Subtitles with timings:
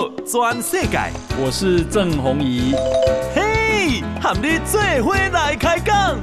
[0.00, 0.98] 道全世界，
[1.38, 2.72] 我是郑宏仪。
[3.34, 6.18] 嘿，和你做伙来开讲。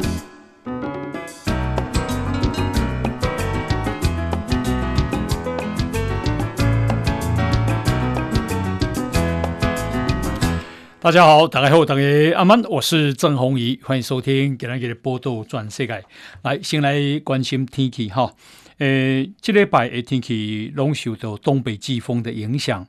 [11.00, 12.02] 大家好，大家好，大家
[12.36, 16.04] 阿曼，我是郑宏仪，欢迎收听今天的报道全世界。
[16.42, 18.34] 来，先来关心天气哈。
[18.80, 22.88] 诶，这礼拜的天气拢受到东北季风的影响。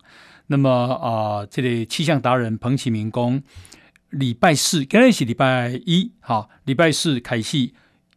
[0.51, 3.43] 那么啊、这里、气象达人彭启明公，
[4.11, 7.71] 礼拜四，今天是礼拜一，哈，礼拜四开始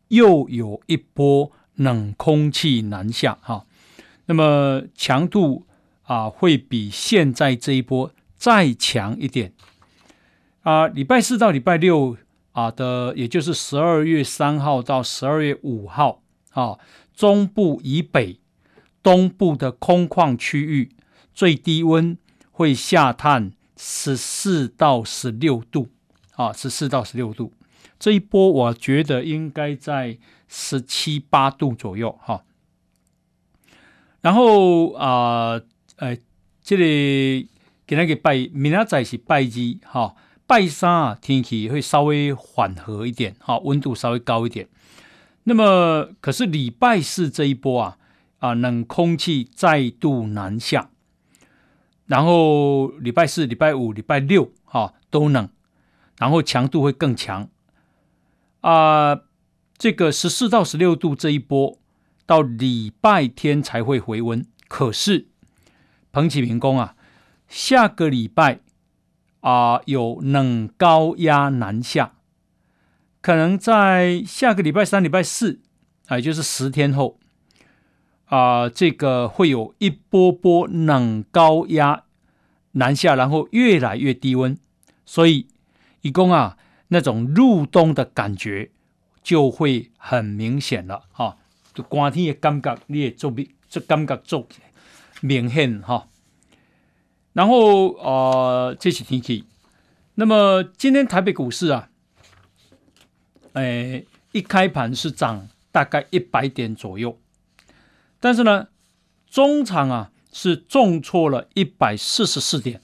[0.08, 3.66] 又有一波冷空气南下，哈。
[4.28, 5.66] 那么强度
[6.04, 9.54] 啊、会比现在这一波再强一点。
[10.62, 12.16] 啊、礼拜四到礼拜六
[12.54, 16.22] 啊的，也就是十二月三号到十二月五号，
[16.52, 16.80] 啊。
[17.14, 18.40] 中部以北、
[19.04, 20.90] 东部的空旷区域，
[21.34, 22.18] 最低温
[22.52, 25.90] 会下探十四到十六度，
[26.36, 27.54] 啊，十四到十六度。
[28.00, 32.44] 这一波我觉得应该在十七八度左右，哈。
[34.22, 35.62] 然后啊，
[35.98, 36.18] 呃，
[36.62, 37.50] 这里
[37.88, 44.68] 给那个拜，明仔载是拜一，哈，拜三啊，天气会稍微缓和一点，哈，温度稍微高一点。
[45.44, 47.98] 那么，可是礼拜四这一波啊，
[48.38, 50.92] 啊，冷空气再度南下，
[52.06, 55.50] 然后礼拜四、礼拜五、礼拜六，啊，都冷，
[56.18, 57.50] 然后强度会更强，
[58.62, 59.22] 啊，
[59.78, 61.80] 这个十四到十六度这一波，
[62.26, 64.46] 到礼拜天才会回温。
[64.68, 65.28] 可是，
[66.12, 66.96] 彭启明公啊，
[67.48, 68.60] 下个礼拜
[69.40, 72.16] 啊，有冷高压南下。
[73.22, 75.62] 可能在下个礼拜三、礼拜四，
[76.08, 77.20] 啊，也就是十天后，
[78.32, 82.06] 啊，这个会有一波波冷高压
[82.72, 84.58] 南下，然后越来越低温，
[85.06, 85.48] 所以，
[86.00, 86.58] 一共啊，
[86.88, 88.72] 那种入冬的感觉
[89.22, 91.38] 就会很明显了，哈，
[91.74, 94.48] 就寒天的感觉你也做明，这感觉做
[95.20, 96.08] 明显哈。
[97.34, 99.44] 然后啊，这是天气。
[100.16, 101.90] 那么今天台北股市啊。
[103.54, 107.20] 诶，一开盘是涨大概一百点左右，
[108.22, 108.68] 但是呢，
[109.30, 112.80] 中场啊是重挫了一百四十四点，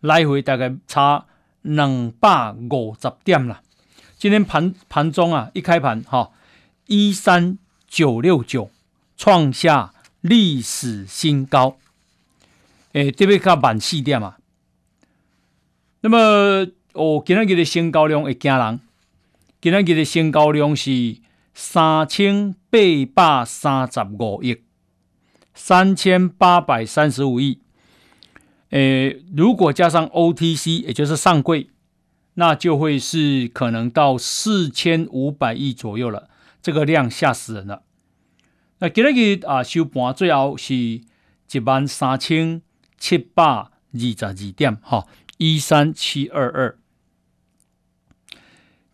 [0.00, 1.26] 来回大概差
[1.60, 3.62] 两百五十点了。
[4.18, 6.30] 今天盘盘中啊，一开盘哈，
[6.86, 8.70] 一三九六九
[9.16, 11.76] 创下历史新高，
[12.92, 14.36] 诶，特别卡满四点嘛。
[16.00, 18.80] 那么哦，今天给的新高量会惊人。
[19.60, 20.90] 今天的成交量是
[21.54, 22.78] 三千八
[23.14, 24.62] 百三十五亿，
[25.54, 27.60] 三千八百三十五亿。
[28.70, 31.68] 诶，如果加上 OTC，也就是上柜，
[32.34, 36.30] 那就会是可能到四千五百亿左右了。
[36.62, 37.82] 这个量吓死人了。
[38.78, 41.02] 那今天啊收盘最后是一
[41.64, 42.62] 万三千
[42.96, 46.78] 七百二十二点，哈，一三七二二。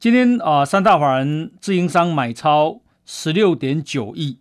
[0.00, 4.38] 今天啊，三大法人自营商买超十六点九亿，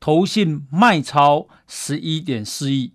[0.00, 2.92] 投信卖超十一点四亿，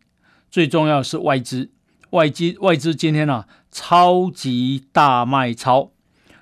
[0.51, 1.71] 最重要是外资，
[2.09, 5.91] 外资外资今天啊超级大卖超，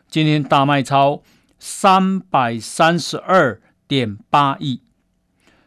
[0.10, 1.22] 今天大卖超
[1.60, 4.82] 三百三十二点八亿，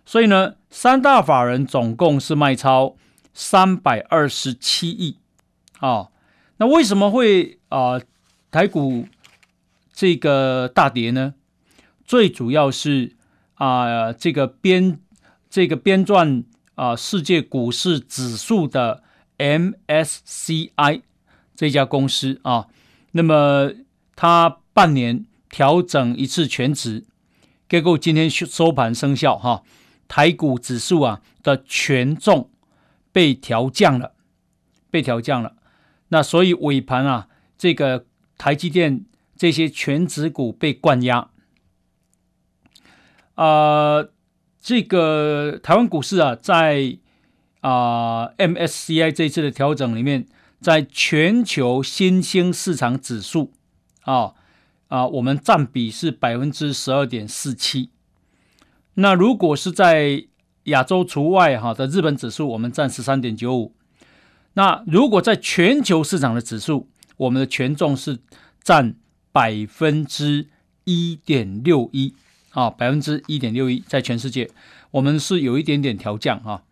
[0.04, 2.96] 所以呢，三大法人总共是卖超
[3.32, 5.18] 三百二十七亿
[5.78, 6.08] 啊。
[6.56, 8.00] 那为什么会啊
[8.50, 9.06] 台股？
[9.96, 11.32] 这个大跌呢，
[12.04, 13.16] 最主要是
[13.54, 15.00] 啊、这个编
[15.48, 19.02] 这个编撰啊世界股市指数的
[19.38, 21.00] MSCI
[21.54, 22.68] 这家公司啊，
[23.12, 23.72] 那么
[24.14, 27.06] 它半年调整一次权值，
[27.66, 29.62] 结果今天收盘生效哈、
[30.06, 32.50] 台股指数啊的权重
[33.12, 34.12] 被调降了，
[34.90, 35.54] 被调降了，
[36.08, 38.04] 那所以尾盘啊，这个
[38.36, 39.06] 台积电。
[39.36, 41.28] 这些权值股被灌压，
[43.34, 44.06] 啊、
[44.60, 46.98] 这个台湾股市啊，在
[47.60, 50.26] 啊、MSCI 这次的调整里面，
[50.60, 53.52] 在全球新兴市场指数
[54.02, 54.32] 啊
[54.88, 57.90] 啊，我们占比是百分之十二点四七。
[58.94, 60.26] 那如果是在
[60.64, 63.74] 亚洲除外哈的日本指数，我们占十三点九五。
[64.54, 66.88] 那如果在全球市场的指数，
[67.18, 68.20] 我们的权重是
[68.62, 68.96] 占。
[69.36, 70.48] 百分之
[70.84, 72.14] 一点六一
[72.52, 74.48] 啊，百分之一点六一，在全世界，
[74.92, 76.62] 我们是有一点点调降啊。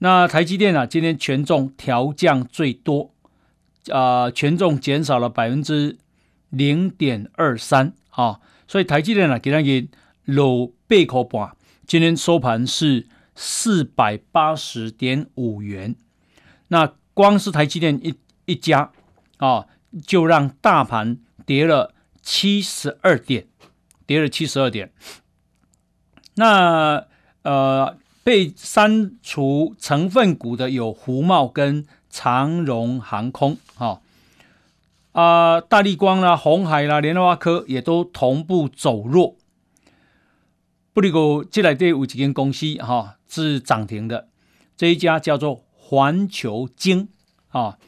[0.00, 3.14] 那台积电啊，今天权重调降最多，
[3.90, 5.96] 啊、权重减少了百分之
[6.50, 9.88] 零点二三啊，所以台积电啊，给它给
[10.26, 11.56] 搂背口板，
[11.86, 15.96] 今天收盘是四百八十点五元。
[16.68, 18.14] 那光是台积电一
[18.44, 18.92] 一家
[19.38, 19.64] 啊，
[20.06, 21.16] 就让大盘
[21.46, 23.46] 跌了七十二点，
[24.04, 24.92] 跌了七十二点。
[26.34, 27.06] 那
[27.44, 27.96] 呃。
[28.26, 34.00] 被删除成分股的有胡茂跟长荣航空，哈
[35.12, 39.36] 啊，大立光啦、鸿海啦、联发科也都同步走弱。
[40.92, 44.26] 不过，这来对有几间公司哈是涨停的，
[44.76, 47.08] 这一家叫做环球晶
[47.50, 47.78] 啊，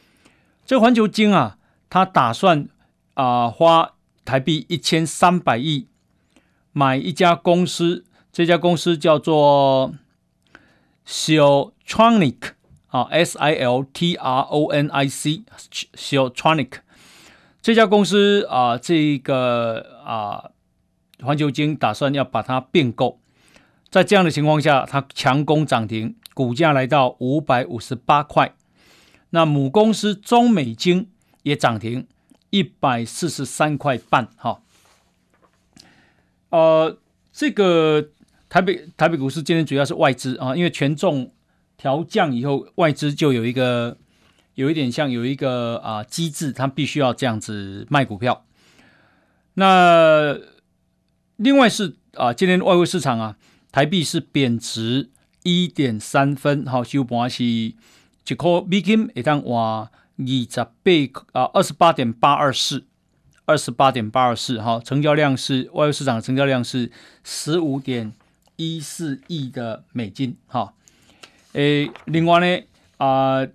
[0.65, 1.57] 这环球晶啊，
[1.89, 2.69] 他打算
[3.19, 5.87] 啊花台币一千三百亿
[6.71, 9.93] 买一家公司，这家公司叫做。
[11.11, 12.51] Siltronic
[12.89, 16.69] 啊，S I L T R O N I C，Siltronic
[17.63, 20.51] 这家公司啊，这个啊，
[21.23, 23.19] 环球金打算要把它并购，
[23.89, 28.53] 在这样的情况下，它强攻涨停，股价来到五百五十八块。
[29.31, 31.09] 那母公司中美金
[31.41, 32.05] 也涨停
[32.49, 34.61] 一百四十三块半，哈。
[36.49, 36.97] 呃，
[37.31, 38.09] 这个。
[38.49, 41.31] 台北台北股市今天主要是外资啊，因为权重
[41.77, 43.95] 调降以后，外资就有一个
[44.55, 48.43] 有一点像有一个啊机制，它必须要这样子卖股票。
[49.53, 50.35] 那
[51.35, 53.37] 另外是啊，今天外汇市场啊，
[53.71, 55.11] 台币是贬值
[55.43, 57.75] 一点三分，好，收盘是一
[58.35, 62.85] 块美金一旦哇二十八啊二十八点八二四。
[63.45, 66.91] 二十八点八二四，哈，成交量是外汇市场的成交量是
[67.23, 68.13] 十五点。
[68.57, 70.73] 一四亿的美金，哈，
[71.53, 72.63] 诶，另外呢，
[72.97, 73.47] 啊，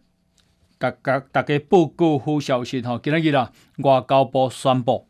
[0.79, 5.07] 大家大家报告好消息，哈，今日啦，外交部宣布，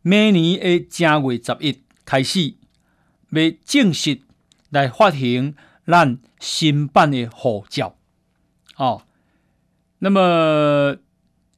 [0.00, 2.54] 明年的正月十一开始，
[3.30, 4.20] 要正式
[4.70, 7.96] 来发行咱新版的护照，
[8.76, 9.02] 哦，
[10.04, 10.98] 那么，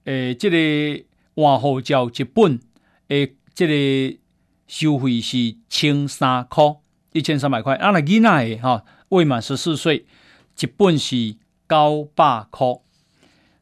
[0.04, 1.04] 诶，这个
[1.34, 2.60] 换护照一本，
[3.08, 4.18] 诶，这个。
[4.68, 6.64] 收费是千三块，
[7.12, 7.76] 一千三百块。
[7.76, 10.04] 啊，那囡仔的哈，未满十四岁，
[10.58, 11.36] 一本是
[11.68, 12.66] 九百块。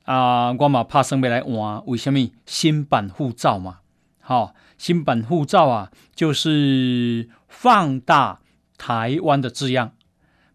[0.04, 2.30] 啊，我嘛拍算要来换，为什么？
[2.46, 3.80] 新版护照嘛，
[4.18, 8.40] 好，新版护照啊，就是放大
[8.78, 9.92] 台湾的字样，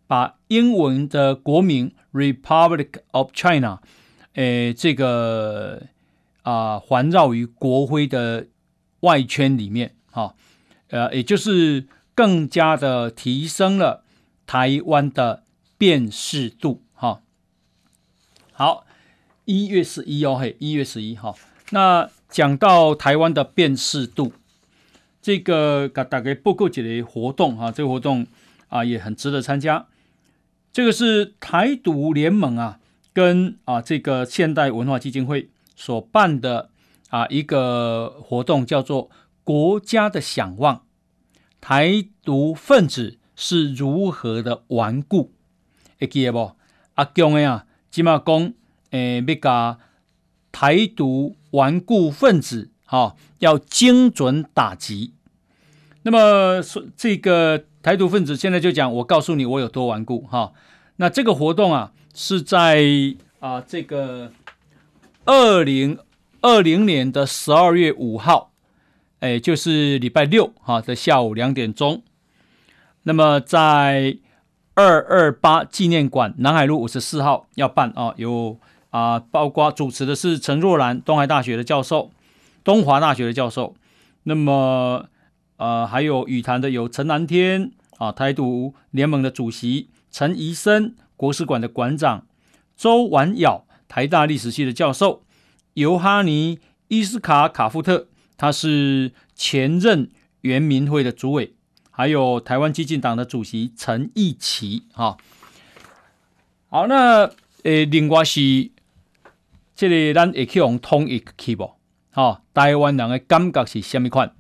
[0.08, 3.82] 把英文的国名 Republic of China，
[4.34, 5.84] 诶，这个
[6.44, 8.48] 啊，环绕于国徽的
[9.02, 9.96] 外圈里面。
[10.12, 10.36] 好，
[10.90, 14.04] 呃，也就是更加的提升了
[14.46, 15.44] 台湾的
[15.78, 16.84] 辨识度。
[16.94, 17.22] 哈，
[18.52, 18.86] 好，
[19.46, 21.38] 一月十一哦，嘿，一月十一号。
[21.72, 24.34] 那讲到台湾的辨识度，
[25.22, 28.26] 这个给大家报告一个活动哈，这个活动
[28.68, 29.88] 啊也很值得参加。
[30.72, 32.79] 这个是台独联盟啊，
[33.14, 36.70] 跟啊这个现代文化基金会所办的
[37.10, 39.10] 啊一个活动，叫做。
[39.42, 40.84] 国家的想望，
[41.60, 45.34] 台独分子是如何的顽固？
[46.00, 46.52] 会记得不？
[46.94, 48.54] 阿强的啊，即马讲，
[48.92, 49.80] 诶，要甲
[50.52, 55.16] 台独顽固分子，哈、要精准打击。
[56.04, 60.54] 那么说，这个台独分子现在就讲，我告诉你，我有多顽固，哈、
[61.02, 62.84] 那这个活动啊，是在
[63.40, 64.34] 啊，这个
[65.24, 65.98] 二零
[66.42, 68.52] 二零年的十二月五号。
[69.22, 72.04] 哎，就是礼拜六哈的下午两点钟，
[73.04, 74.18] 那么在
[74.76, 78.58] 二二八纪念馆南海路五十四号要办啊，有
[78.90, 82.12] 啊，包括主持的是陈若兰，东海大学的教授，
[82.64, 83.76] 东华大学的教授，
[84.24, 85.06] 那么
[85.58, 92.26] 呃还有羽坛的有陈南天啊，台独联盟的主席陈怡森，国史馆的馆长
[92.76, 95.24] 周婉窈，台大历史系的教授，
[95.74, 98.08] 尤哈尼伊斯卡卡夫特。
[98.38, 100.10] 他是前任
[100.42, 101.54] 原民会的主委，
[101.92, 105.18] 还有台湾激进党的主席陈义奇，哈。
[106.70, 107.30] 好，那
[107.64, 108.72] 诶，另外是
[109.76, 111.72] 这里咱会去用统一去不？
[112.12, 114.34] 哈，台湾人的感觉是什么款？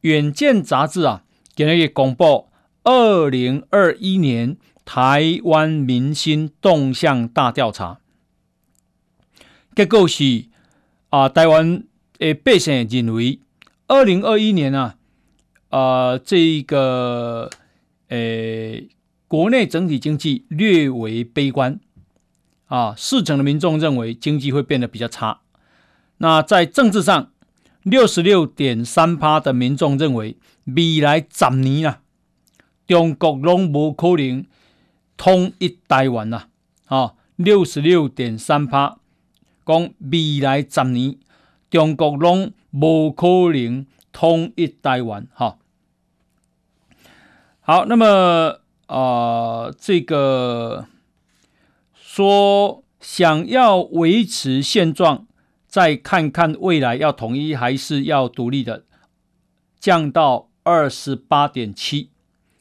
[0.00, 2.48] 远见杂志啊，今日公布
[2.84, 7.98] 二零二一年台湾民心动向大调查，
[9.74, 10.46] 结果是
[11.10, 11.84] 啊，台湾。
[12.20, 13.40] 诶，百姓认为，
[13.86, 14.96] 二零二一年啊，
[15.70, 17.48] 啊、这一个
[18.08, 18.90] 诶
[19.26, 21.80] 国内整体经济略为悲观，
[22.66, 25.40] 啊，四成的民众认为经济会变得比较差。
[26.18, 27.32] 那在政治上，
[27.84, 32.02] 六十六点三趴的民众认为未来十年啊，
[32.86, 34.44] 中国拢无可能
[35.20, 36.44] 统一台湾呐，
[36.86, 38.96] 啊，六十六点三趴
[39.66, 41.18] 讲未来十年
[41.68, 45.58] 中国拢无可能统一台湾，哈，
[47.60, 48.60] 好，那么。
[48.92, 50.88] 啊、这个
[51.94, 55.28] 说想要维持现状，
[55.68, 58.82] 再看看未来要统一还是要独立的，
[59.78, 62.10] 降到二十八点七，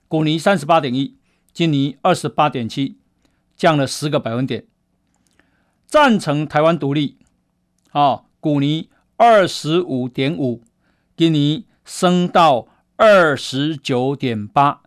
[0.07, 1.15] 去年三十八点一，
[1.53, 2.97] 今年二十八点七，
[3.55, 4.65] 降了十个百分点。
[5.85, 7.17] 赞成台湾独立，
[7.91, 8.87] 啊，去年
[9.17, 10.63] 二十五点五，
[11.17, 14.81] 今年升到二十九点八。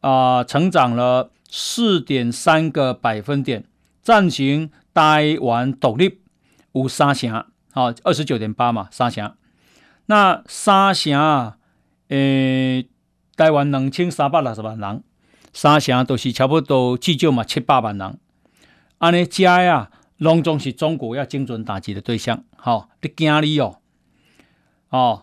[0.00, 3.64] 啊、成长了四点三个百分点，
[4.00, 6.20] 赞成台湾独立
[6.72, 9.34] 有三成，好，二十九点八嘛，三成。
[10.06, 11.54] 那三成，
[12.08, 12.88] 诶，
[13.36, 15.02] 台湾两千三百六十万人，
[15.52, 18.18] 三成都是差不多至少嘛七八万人。
[18.98, 22.44] 安尼加呀，拢总是中国要精准打击的对象。
[22.56, 23.78] 好，你惊你哦，
[24.90, 25.22] 哦，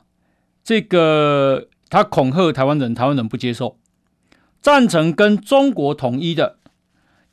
[0.64, 3.78] 这个他恐吓台湾人，台湾人不接受。
[4.62, 6.58] 赞成跟中国统一的，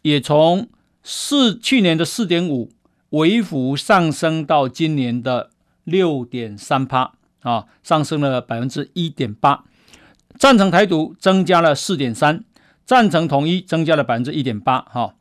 [0.03, 0.69] 也从
[1.03, 2.71] 四去年的四点五
[3.11, 5.51] 微幅上升到今年的
[5.85, 9.65] 六点三趴啊，上升了百分之一点八。
[10.37, 12.45] 赞成台独增加了四点三，
[12.85, 14.81] 赞成统一增加了百分之一点八。
[14.83, 15.15] 哈，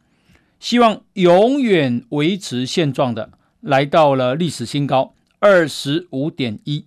[0.59, 6.85] 希望永远维持现状的来到了历史新高二十五点一，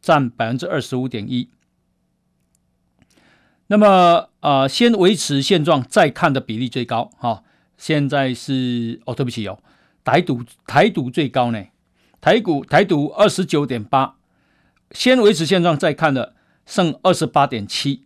[0.00, 1.48] 占百分之二十五点一。
[3.68, 7.42] 那么，呃，先维持现状再看的比例最高，哈、
[7.76, 9.58] 现在是哦，对不起哦，
[10.02, 11.62] 台独台独最高呢，
[12.20, 14.16] 台股台独二十九点八，
[14.92, 16.34] 先维持现状再看的
[16.64, 18.04] 剩二十八点七，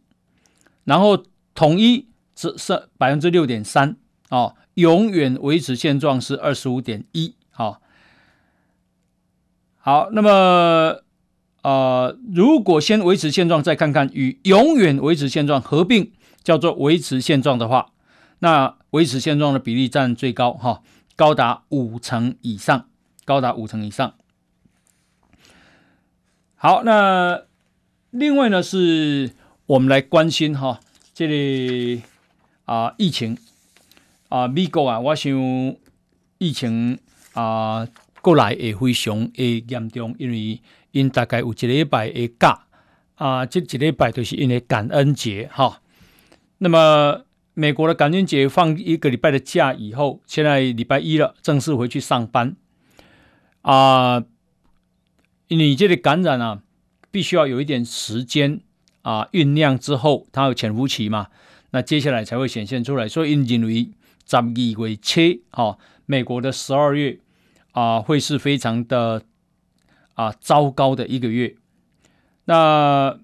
[0.83, 3.97] 然后统一只剩百分之六点三，
[4.31, 7.79] 哦，永远维持现状是二十五点一，啊，
[9.79, 11.03] 好，那么。
[11.63, 16.11] 呃，如果先维持现状，再看看与永远维持现状合并，
[16.43, 17.93] 叫做维持现状的话，
[18.41, 20.83] 那维持现状的比例占最高，哈，
[21.15, 22.89] 高达五成以上，
[23.25, 24.15] 高达五成以上。
[26.57, 27.45] 好，那
[28.11, 29.31] 另外呢，是
[29.67, 30.81] 我们来关心哈，
[31.15, 32.03] 这里
[32.65, 33.37] 啊、疫情
[34.29, 35.33] 啊，美国啊，我想
[36.39, 36.99] 疫情
[37.35, 37.87] 啊，
[38.21, 40.61] 过来也非常诶严重，因为。
[40.93, 42.67] 因大概有一礼拜的假
[43.15, 45.81] 啊，这一礼拜就是因为感恩节哈。
[46.59, 52.55] 那么美国的感恩节放一个礼拜的假以后，现在礼拜一了，正式回去上班
[53.63, 54.23] 啊。
[55.49, 56.63] 你这个感染啊，
[57.11, 58.61] 必须要有一点时间
[59.03, 61.29] 啊酝酿之后，它有潜伏期嘛，
[61.71, 63.07] 那接下来才会显现出来。
[63.07, 63.91] 所以因认为
[64.27, 67.19] 十二月七哈，美国的十二月
[67.73, 69.23] 啊会是非常的。
[70.15, 71.57] 啊，糟糕的一个月。
[72.45, 73.19] 那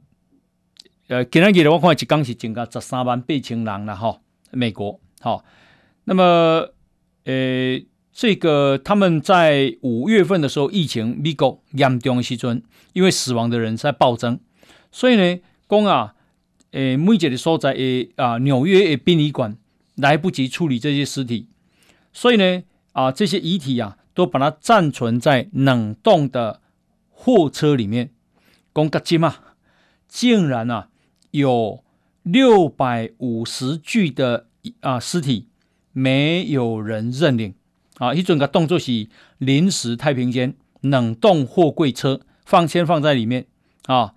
[1.09, 4.21] 呃，今天给的我看一刚是增加十三万八千人了哈，
[4.53, 5.45] 美国好。
[6.05, 6.71] 那么
[7.25, 7.79] 呃，
[8.11, 12.63] 这个他们在五月份的时候，疫情美国严重的时阵，
[12.95, 14.41] 因为死亡的人在暴增，
[14.91, 16.15] 所以呢，讲啊，
[16.71, 19.57] 呃，每一个所在诶啊，纽约的殡仪馆
[19.97, 21.49] 来不及处理这些尸体，
[22.13, 26.61] 所以呢，啊，这些遗体啊，都把它暂存在冷冻的。
[27.21, 28.11] 货车里面，
[28.73, 29.35] 公格金嘛，
[30.07, 30.89] 竟然啊
[31.33, 31.83] 有
[32.23, 34.47] 六百五十具的
[34.83, 35.49] 啊尸体，
[35.91, 37.55] 没有人认领
[37.97, 38.15] 啊！
[38.15, 39.09] 一整个动作是
[39.39, 43.47] 临时太平间冷冻货柜车放先放在里面
[43.87, 44.15] 啊，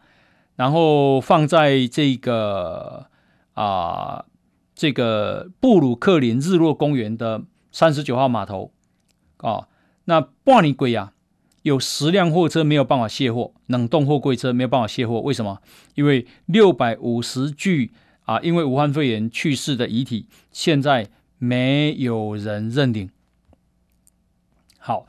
[0.61, 3.07] 然后放在这个
[3.53, 4.25] 啊
[4.75, 7.41] 这个布鲁克林日落公园的
[7.71, 8.71] 三十九号码头
[9.37, 9.67] 啊，
[10.05, 11.13] 那半年鬼啊！
[11.63, 15.59] 有十辆货车没有办法卸货，冷冻货柜车没有办法卸货，为什么？
[15.95, 17.91] 因为六百五十具
[18.25, 23.09] 啊，因为武汉肺炎去世的遗体，现在没有人认领。
[24.77, 25.07] 好，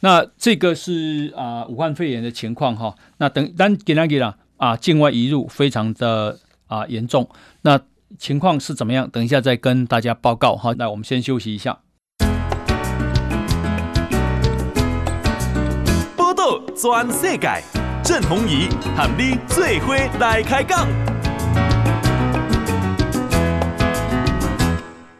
[0.00, 2.96] 那这个是啊武汉肺炎的情况哈。
[3.18, 7.28] 那等但给那给了啊，境外移入非常的啊严重。
[7.62, 7.80] 那
[8.18, 9.08] 情况是怎么样？
[9.10, 10.74] 等一下再跟大家报告哈。
[10.78, 11.80] 那我们先休息一下。
[16.76, 17.62] 全世界，
[18.04, 20.86] 郑鸿仪和你最伙来开讲。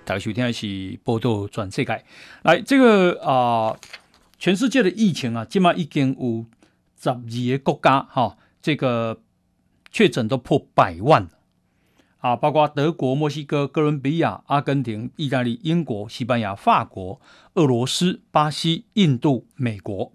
[0.05, 2.05] 大家收听的是报道全世界。
[2.43, 3.79] 来，这个啊、呃，
[4.39, 6.45] 全世界的疫情啊，今嘛已经有
[7.01, 9.19] 十二个国家哈、哦，这个
[9.97, 11.27] 确诊都破百万
[12.19, 17.19] 啊，包括德国、墨西哥、哥伦比亚、阿根廷、意大利、英国、西班牙、法国、
[17.55, 20.13] 俄罗斯、巴西、印度、美国。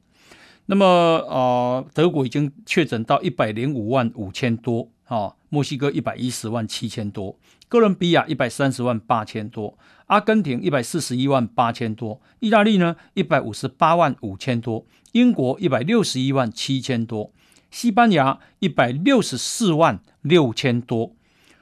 [0.68, 17.32] 那么，呃，德国已经确诊到一百零五万五千多，啊，墨西哥一百一十万七千多，哥伦比亚一百三十万八千多，阿根廷一百四十一万八千多，意大利呢一百五十八万五千多，英国一百六十一万七千多，
[17.72, 21.16] 西班牙一百六十四万六千多，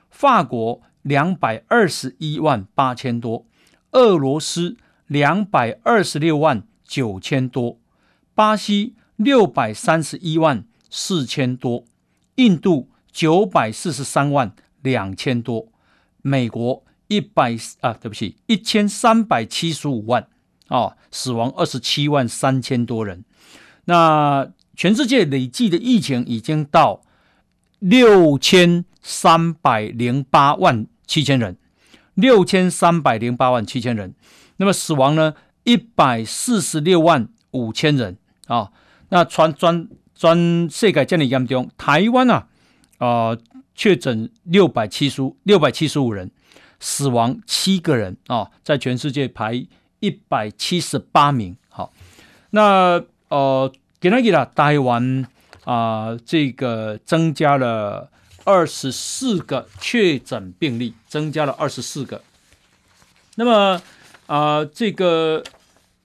[0.10, 3.46] 法国两百二十一万八千多，
[3.92, 4.76] 俄罗斯
[5.08, 7.80] 两百二十六万九千多，
[8.36, 8.96] 巴西。
[9.20, 11.84] 六百三十一万四千多，
[12.36, 15.68] 印度九百四十三万两千多，
[16.22, 20.26] 美国一百啊，对不起，一千三百七十五万
[20.70, 23.26] 啊，死亡二十七万三千多人。
[23.84, 24.50] 那
[24.80, 27.02] 全世界累计的疫情已经到
[27.80, 31.58] 六千三百零八万七千人，
[32.14, 34.14] 六千三百零八万七千人。
[34.56, 35.34] 那么死亡呢？
[35.66, 38.18] 一百四十六万五千人
[38.48, 38.72] 啊。
[39.10, 42.48] 那全全全世界这么严重，台湾啊，
[43.00, 43.42] 啊、呃，
[43.76, 46.32] 确诊六百七十六百七十五人，
[46.80, 49.68] 死亡七个人啊、哦，在全世界排
[50.00, 51.58] 一百七十八名。
[51.68, 51.92] 好，
[52.52, 55.26] 那呃，给那个啦，台湾
[55.66, 58.10] 啊，这个增加了
[58.44, 62.22] 二十四个确诊病例，增加了二十四个。
[63.36, 63.82] 那么
[64.28, 65.44] 啊、呃，这个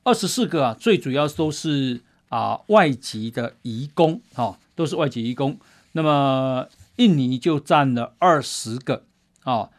[0.02, 2.00] 二十四个啊，最主要都是。
[2.30, 5.56] 啊，外籍的移工，啊、都是外籍移工。
[5.92, 9.04] 那么印尼就占了二十个，
[9.44, 9.70] 啊、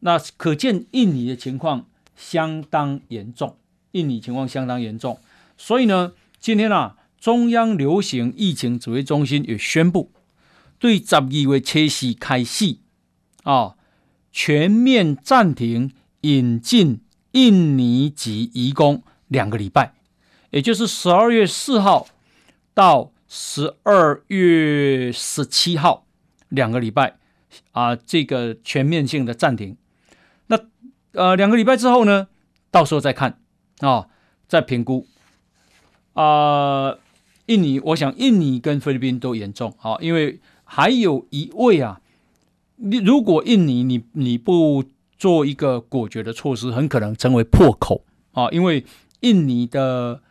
[0.00, 3.56] 那可见印尼的情况相当严重。
[3.90, 5.18] 印尼情况相当严重，
[5.56, 6.94] 所以呢，今天啊，
[7.26, 10.12] 中央流行疫情指挥中心也宣布，
[10.78, 12.76] 对十二月七日开始，
[13.42, 13.74] 啊、
[14.30, 17.00] 全面暂停引进
[17.32, 19.94] 印尼籍移工两个礼拜。
[20.50, 22.06] 也就是十二月四号
[22.72, 26.06] 到十二月十七号
[26.48, 27.18] 两个礼拜
[27.72, 29.76] 啊，这个全面性的暂停。
[30.46, 30.56] 那
[31.10, 32.28] 呃两个礼拜之后呢，
[32.70, 33.40] 到时候再看
[33.80, 34.06] 啊，
[34.46, 35.08] 再评估
[36.12, 36.98] 啊。
[37.46, 42.00] 印尼，我想印尼跟菲律宾都严重啊，因为还有一位啊，
[42.76, 44.84] 你如果印尼你你不
[45.18, 48.84] 做一个果决的措施，很可能成为破口啊，因为
[49.20, 50.22] 印尼的。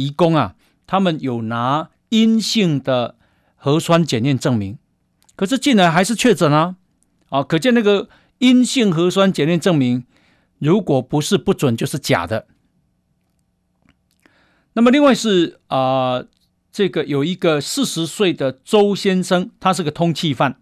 [0.00, 0.54] 移工啊，
[0.86, 3.16] 他们有拿阴性的
[3.56, 4.78] 核酸检验证明，
[5.34, 6.76] 可是进来还是确诊啊！
[7.30, 10.04] 啊，可见那个阴性核酸检验证明，
[10.60, 12.46] 如果不是不准，就是假的。
[14.74, 16.22] 那么另外是啊、
[16.78, 20.60] 这个有一个四十岁的周先生，他是个通缉犯，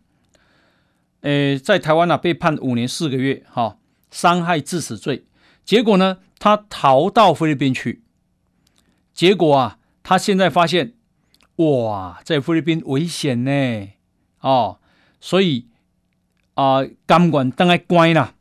[1.20, 3.78] 诶，在台湾啊被判五年四个月，哈、哦，
[4.10, 5.26] 伤害致死罪，
[5.62, 8.02] 结果呢，他逃到菲律宾去。
[9.12, 10.94] 结果啊，他现在发现，
[11.56, 13.88] 哇，在菲律宾危险呢，
[14.40, 14.78] 哦，
[15.20, 15.66] 所以
[16.54, 18.32] 啊，监管当然关了，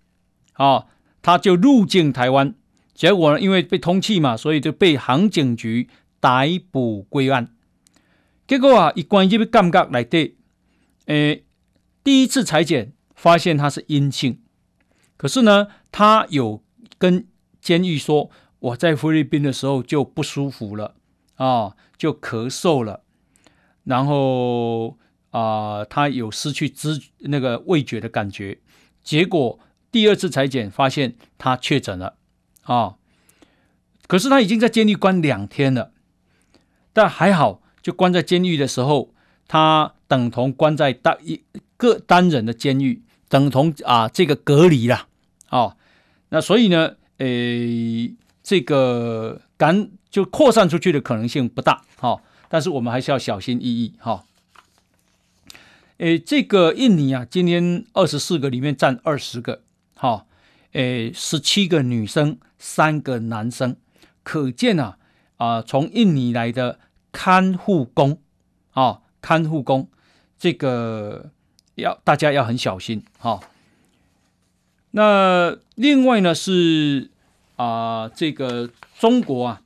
[0.56, 0.88] 哦，
[1.22, 2.56] 他就入境台湾。
[2.94, 5.90] 结果呢，因为被通缉嘛，所以就被航警局
[6.22, 7.52] 逮捕归案。
[8.48, 10.38] 结果啊，一关就被感觉来对，
[11.06, 11.46] 诶，
[12.04, 14.42] 第一次裁剪发现他是阴性，
[15.18, 16.64] 可是呢，他有
[16.98, 17.28] 跟
[17.60, 18.30] 监狱说。
[18.60, 20.96] 我在菲律宾的时候就不舒服了
[21.36, 23.04] 啊，就咳嗽了，
[23.84, 24.98] 然后
[25.30, 28.58] 啊，他有失去知那个味觉的感觉。
[29.04, 29.60] 结果
[29.92, 32.18] 第二次裁剪发现他确诊了
[32.64, 32.96] 啊，
[34.08, 35.92] 可是他已经在监狱关两天了，
[36.92, 39.14] 但还好，就关在监狱的时候，
[39.48, 41.40] 他等同关在单一
[41.78, 45.08] 个单人的监狱，等同啊这个隔离了
[45.50, 45.78] 啊。
[46.30, 48.16] 那所以呢，诶。
[48.48, 54.24] 这个感就扩散出去的可能性不大，哈，但是我们还是要小心翼翼，哈。
[55.98, 59.64] 诶，这个印尼啊，今天二十四个里面占二十个，
[59.96, 60.28] 哈，
[60.74, 63.78] 诶，十七个女生，三个男生，
[64.22, 65.00] 可见啊，
[65.38, 66.78] 啊，从印尼来的
[67.16, 68.20] 看护工，
[68.72, 69.88] 啊，看护工，
[70.38, 71.32] 这个
[71.76, 73.40] 要大家要很小心，哈。
[74.92, 77.12] 那另外呢是。
[77.58, 79.62] 啊、呃，这个中国啊，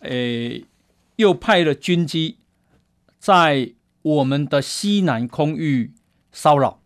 [0.00, 0.64] 诶，
[1.16, 2.38] 又派了军机
[3.18, 5.92] 在我们的西南空域
[6.32, 6.80] 骚扰。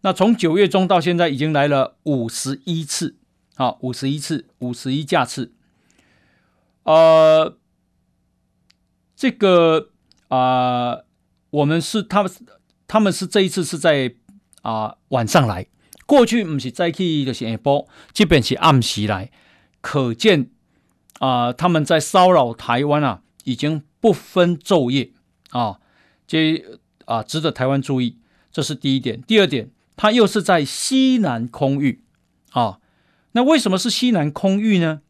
[0.00, 3.16] 那从九月中到现在，已经来了五十一次
[3.56, 5.52] 啊，五十一次，五十一架次。
[6.84, 7.58] 呃，
[9.24, 9.88] 这个
[10.28, 10.98] 啊、
[11.48, 12.30] 我们是他们，
[12.86, 14.14] 他们是这一次是在
[14.60, 15.66] 啊、晚上来，
[16.04, 19.30] 过去不是再起就是下晡，这边是暗时来，
[19.80, 20.50] 可见
[21.20, 25.12] 啊、他们在骚扰台湾啊，已经不分昼夜
[25.52, 25.80] 啊，
[26.26, 26.62] 这
[27.06, 28.18] 啊值得台湾注意，
[28.52, 29.22] 这是第一点。
[29.22, 32.04] 第二点，他又是在西南空域
[32.50, 32.78] 啊，
[33.32, 35.00] 那为什么是西南空域呢？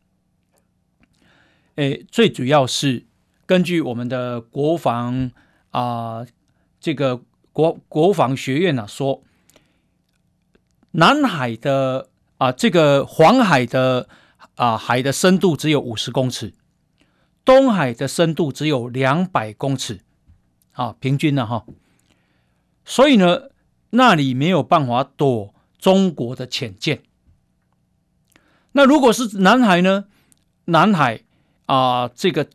[1.75, 3.07] 诶，最主要是
[3.47, 5.31] 根据我们的国防
[5.71, 6.27] 啊、
[6.81, 9.23] 这个国国防学院啊说，
[10.93, 14.09] 南海的啊、这个黄海的
[14.55, 16.55] 啊、海的深度只有五十公尺，
[17.45, 20.01] 东海的深度只有两百公尺，
[20.73, 21.65] 啊，平均了哈，
[22.85, 23.51] 所以呢，
[23.91, 27.03] 那里没有办法躲中国的潜舰。
[28.73, 30.07] 那如果是南海呢？
[30.67, 31.21] 南海。
[31.67, 32.47] 啊、这个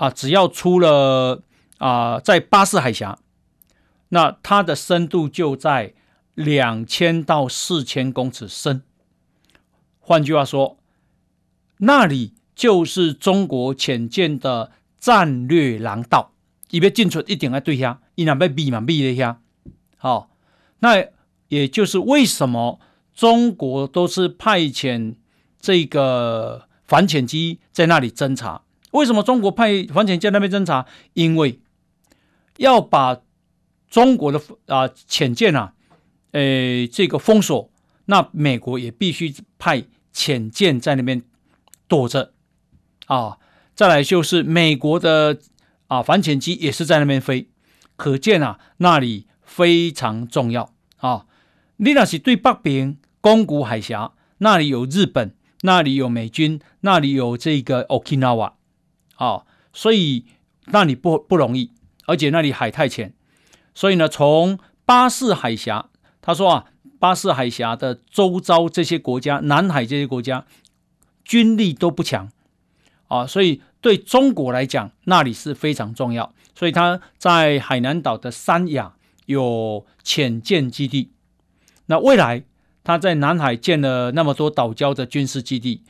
[0.00, 1.42] 啊，只要出了
[1.76, 3.18] 啊、在巴士海峡，
[4.08, 5.92] 那它的深度就在
[6.34, 8.82] 两千到四千公尺深。
[9.98, 10.78] 换句话说，
[11.78, 16.32] 那里就是中国潜舰的战略廊道，
[16.70, 19.42] 一边进出一定要对下，一两被闭嘛闭了一下。
[19.98, 20.30] 好，
[20.78, 21.04] 那
[21.48, 22.80] 也就是为什么
[23.14, 25.16] 中国都是派遣
[25.60, 26.68] 这个。
[26.90, 30.86] 反潜机在那里侦察，为什么中国派反潜舰那边侦察？
[31.14, 31.60] 因为
[32.56, 33.20] 要把
[33.88, 35.74] 中国的啊潜舰啊，
[36.32, 37.70] 诶这个封锁，
[38.06, 41.22] 那美国也必须派潜舰在那边
[41.88, 42.32] 躲着
[43.06, 43.38] 啊。
[43.74, 45.38] 再来就是美国的
[45.86, 47.48] 啊反潜机也是在那边飞，
[47.96, 51.26] 可见啊那里非常重要啊。
[51.76, 55.34] 你那是对北边宫古海峡，那里有日本。
[55.62, 58.52] 那里有美军，那里有这个 Okinawa，
[59.20, 60.24] 啊，所以
[60.72, 61.70] 那里不不容易，
[62.06, 63.12] 而且那里海太浅，
[63.74, 65.90] 所以呢，从巴士海峡，
[66.22, 66.64] 他说啊，
[66.98, 70.46] 巴士海峡的周遭这些国家，南海这些国家
[71.22, 72.30] 军力都不强，
[73.08, 78.94] 啊，所以对中国来讲，那里是非常重要，所以他在海南岛的三亚
[79.26, 81.10] 有潜舰基地，
[81.86, 82.44] 那未来。
[82.82, 85.84] 他在南海建了那么多岛礁的军事基地，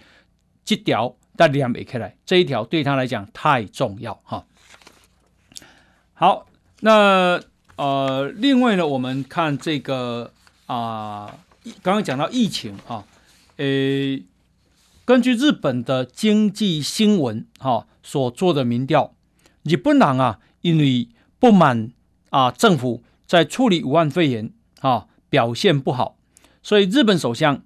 [0.64, 4.44] 这条他连不起来，这一条对他来讲太重要哈。
[6.12, 6.46] 好，
[6.80, 7.40] 那
[7.76, 10.32] 呃，另外呢，我们看这个
[10.66, 11.38] 啊，
[11.82, 13.06] 刚刚讲到疫情啊，
[13.56, 13.64] 呃，
[15.06, 19.14] 根据日本的经济新闻哈所做的民调，
[19.62, 21.90] 日本人啊，因为不满
[22.28, 26.18] 啊政府在处理武汉肺炎啊表现不好。
[26.62, 27.62] 所以，日本首相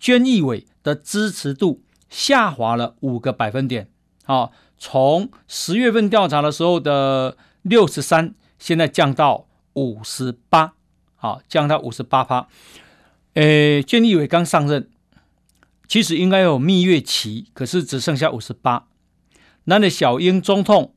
[0.00, 3.88] 菅义伟的支持度下滑了五个百分点。
[4.26, 10.74] 啊，从十月份调查的时候的六十三，现在降到五十八。
[11.16, 12.46] 好，降到五十八趴。
[13.34, 14.88] 诶，菅义伟刚上任，
[15.86, 18.86] 其实应该有蜜月期，可是只剩下五十八。
[19.64, 20.94] 那的小英总统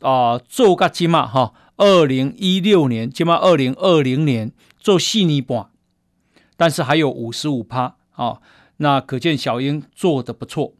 [0.00, 5.68] 啊，做个起码哈，二零一六年起码二零二零年做四年半。
[6.56, 8.40] 但是还有五十五趴啊，
[8.78, 10.74] 那可见小英做得不错。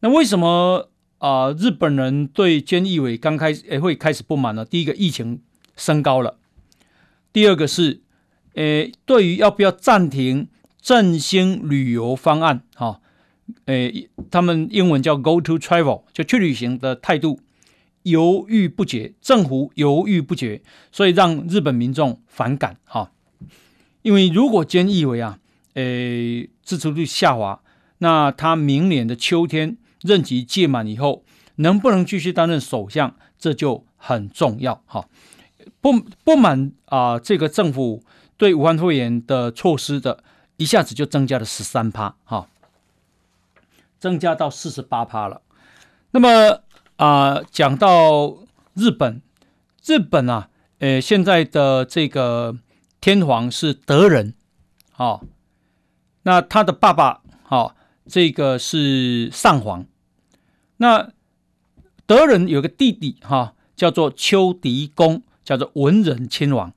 [0.00, 4.62] 那为什么啊、日本人对菅义伟刚开始会开始不满呢？
[4.62, 5.40] 第一个，疫情
[5.74, 6.36] 升高了；
[7.32, 8.02] 第二个是，
[8.54, 10.48] 诶，对于要不要暂停
[10.82, 13.00] 振兴旅游方案，哈，
[13.64, 17.40] 诶，他们英文叫 “go to travel”，就去旅行的态度
[18.02, 20.60] 犹豫不决，政府犹豫不决，
[20.92, 23.12] 所以让日本民众反感，哈。
[24.02, 25.38] 因为如果菅义伟啊，
[25.74, 27.60] 诶，支持率下滑，
[27.98, 31.24] 那他明年的秋天任期届满以后，
[31.56, 35.08] 能不能继续担任首相，这就很重要哈。
[35.80, 38.02] 不不满啊，这个政府
[38.36, 40.24] 对武汉肺炎的措施的，
[40.56, 42.48] 一下子就增加了十三趴哈，
[43.98, 45.42] 增加到四十八趴了。
[46.10, 46.60] 那么
[46.96, 48.38] 啊，讲到
[48.74, 49.20] 日本，
[49.84, 52.56] 日本啊，诶，现在的这个。
[53.00, 54.32] 天皇是德仁，
[54.96, 55.20] 哦，
[56.24, 57.74] 那他的爸爸，哦，
[58.06, 59.86] 这个是上皇。
[60.78, 61.12] 那
[62.04, 66.72] 德仁有个弟弟，哈、叫做秋迪公，叫做文仁亲王。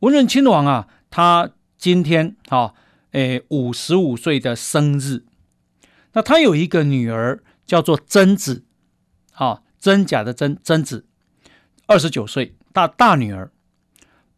[0.00, 2.74] 文仁亲王啊，他今天，哈、哦，
[3.12, 5.24] 诶，五十五岁的生日。
[6.12, 8.64] 那他有一个女儿，叫做贞子，
[9.32, 11.06] 啊、真假的真贞子，
[11.86, 13.50] 二十九岁，大大女儿。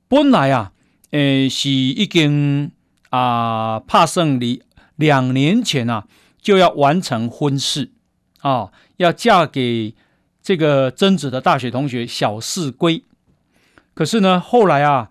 [0.07, 0.73] 本来啊。
[1.13, 2.71] 诶，是已经
[3.11, 4.63] 啊，拍算离
[4.97, 6.07] 两年前啊
[6.41, 7.93] 就要完成婚事
[8.41, 9.95] 啊，要嫁给
[10.43, 13.05] 这个贞子的大学同学小四龟。
[13.95, 15.11] 可是呢，后来啊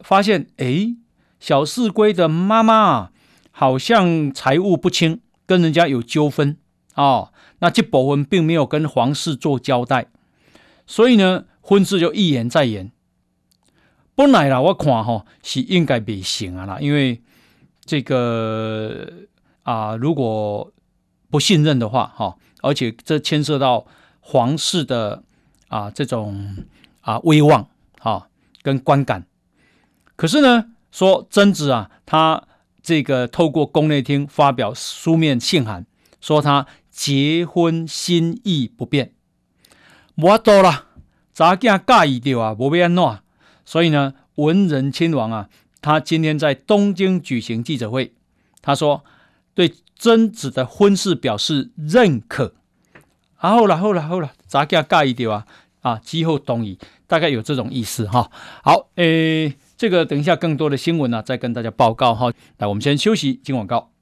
[0.00, 0.94] 发现，哎，
[1.40, 3.10] 小四龟的妈妈啊
[3.50, 6.56] 好像财务不清，跟人家有纠纷
[6.94, 7.30] 啊。
[7.60, 10.06] 那这部分并没有跟皇室做交代，
[10.86, 12.92] 所以呢，婚事就一延再延。
[14.14, 17.20] 本来啦，我看哈是应该不行啊啦，因为
[17.88, 19.10] 这个
[19.62, 20.70] 啊，如果
[21.30, 23.86] 不信任的话，哈，而且这牵涉到
[24.20, 25.24] 皇室的
[25.68, 26.54] 啊这种
[27.00, 27.66] 啊威望
[27.98, 28.28] 哈
[28.62, 29.26] 跟观感。
[30.14, 32.44] 可是呢，说贞子啊，他
[32.82, 35.86] 这个透过宫内厅发表书面信函，
[36.20, 36.66] 说他。
[36.90, 39.12] 结婚心意不变，
[40.16, 40.86] 无多了，
[41.32, 43.18] 查囝介意掉啊，无要安怎？
[43.64, 45.48] 所以呢，文人亲王啊，
[45.80, 48.12] 他今天在东京举行记者会，
[48.60, 49.04] 他说
[49.54, 52.54] 对贞子的婚事表示认可。
[53.36, 55.46] 啊，好了好了好了，查囝介意掉啊，
[55.82, 58.30] 啊，今后同意，大概有这种意思哈。
[58.64, 62.32] 好，诶，这个等一下更多的新闻呢、啊，再跟大家报告哈。
[62.58, 63.92] 来，我们先休息，进广告。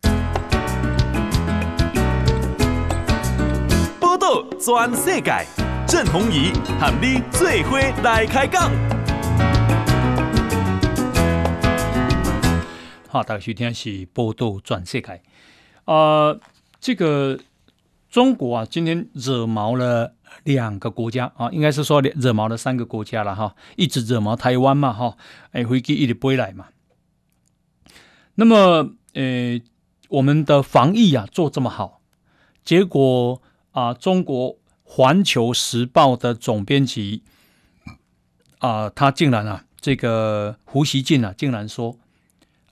[4.00, 5.46] 报道全世界，
[5.86, 8.72] 郑弘仪喊你做伙来开讲。
[13.22, 15.22] 大家收听是报道全世界。
[15.84, 16.40] 呃，
[16.80, 17.38] 这个
[18.08, 25.16] 中国啊，今天惹毛了两个国家啊，应该是说惹毛了三个国家了哈，一直惹毛台湾嘛哈，
[25.52, 26.66] 哎，飞机一直飞来嘛。
[28.34, 29.60] 那么，呃，
[30.08, 32.00] 我们的防疫啊做这么好，
[32.64, 33.42] 结果。
[33.72, 33.92] 啊！
[33.92, 34.52] 中国
[34.84, 37.22] 《环球时报》的总编辑
[38.56, 41.98] 啊，他竟然啊，这个胡锡进啊，竟然说：“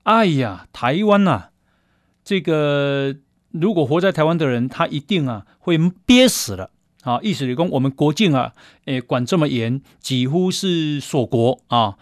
[0.04, 1.50] 哎呀，台湾啊，
[2.24, 3.16] 这个
[3.50, 6.70] 如果活在台湾的人，他一定啊会憋死了
[7.02, 7.18] 啊！
[7.22, 8.52] 意思是说，我们国境啊，
[8.84, 11.96] 诶，管这么严，几乎是锁国啊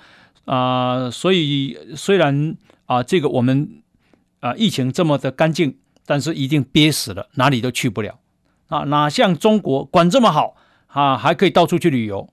[0.45, 1.11] 啊！
[1.11, 3.83] 所以虽然啊，这个我们
[4.41, 8.19] 啊疫情这么的干净，但是一定憋死了，哪里都去不了。”
[8.67, 10.57] 啊，哪像中国管这么好
[10.89, 12.29] 啊，还可以到处去旅游，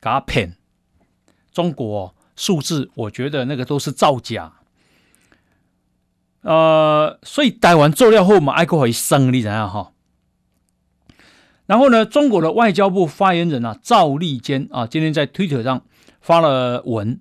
[0.00, 0.56] 给他骗。
[1.52, 4.54] 中国数字，我觉得那个都是造假。
[6.42, 9.92] 呃，所以台湾做了后嘛，爱国会胜利怎样哈？
[11.66, 15.82] 然后呢，中国的外交部发言人啊，赵立坚啊，今天在推特上
[16.20, 17.20] 发了文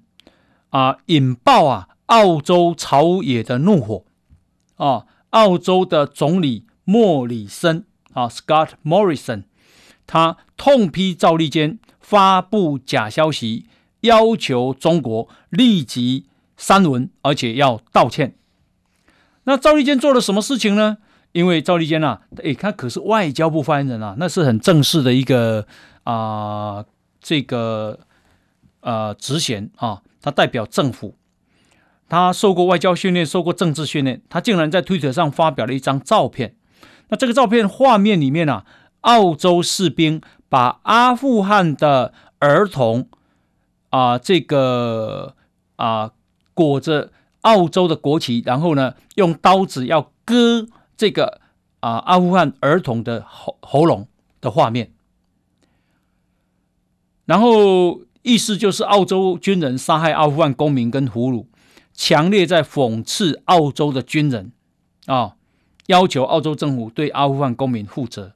[0.69, 4.05] 啊，引爆啊澳洲朝野的怒火
[4.77, 7.85] 啊，澳洲的总理莫里森。
[8.13, 9.43] 啊，Scott Morrison，
[10.07, 13.67] 他痛批赵立坚发布假消息，
[14.01, 16.25] 要求中国立即
[16.57, 18.38] 删文，而且要道歉。
[19.49, 20.99] 那赵立坚做了什么事情呢？
[21.31, 25.65] 因为赵立坚啊，诶，他可是外交部发言人啊，那是很正式的一个
[26.03, 26.85] 啊、
[27.19, 27.99] 这个
[28.81, 31.15] 呃职衔啊，他代表政府，
[32.07, 36.55] 他受过外交训练，受过政治训练，他竟然在推特上发表了一张照片。
[37.07, 38.65] 那这个照片画面里面啊，
[39.01, 43.07] 澳洲士兵把阿富汗的儿童
[43.89, 45.33] 啊，这个
[45.77, 46.11] 啊
[46.53, 51.41] 裹着澳洲的国旗，然后呢用刀子要割这个
[51.79, 54.07] 啊阿富汗儿童的喉喉咙
[54.41, 54.91] 的画面，
[57.25, 61.45] 然后意思就是澳洲军人杀害阿富汗公民跟俘虏，
[61.93, 64.51] 强烈在讽刺澳洲的军人
[65.05, 65.35] 啊。
[65.87, 68.33] 要求澳洲政府对阿富汗公民负责。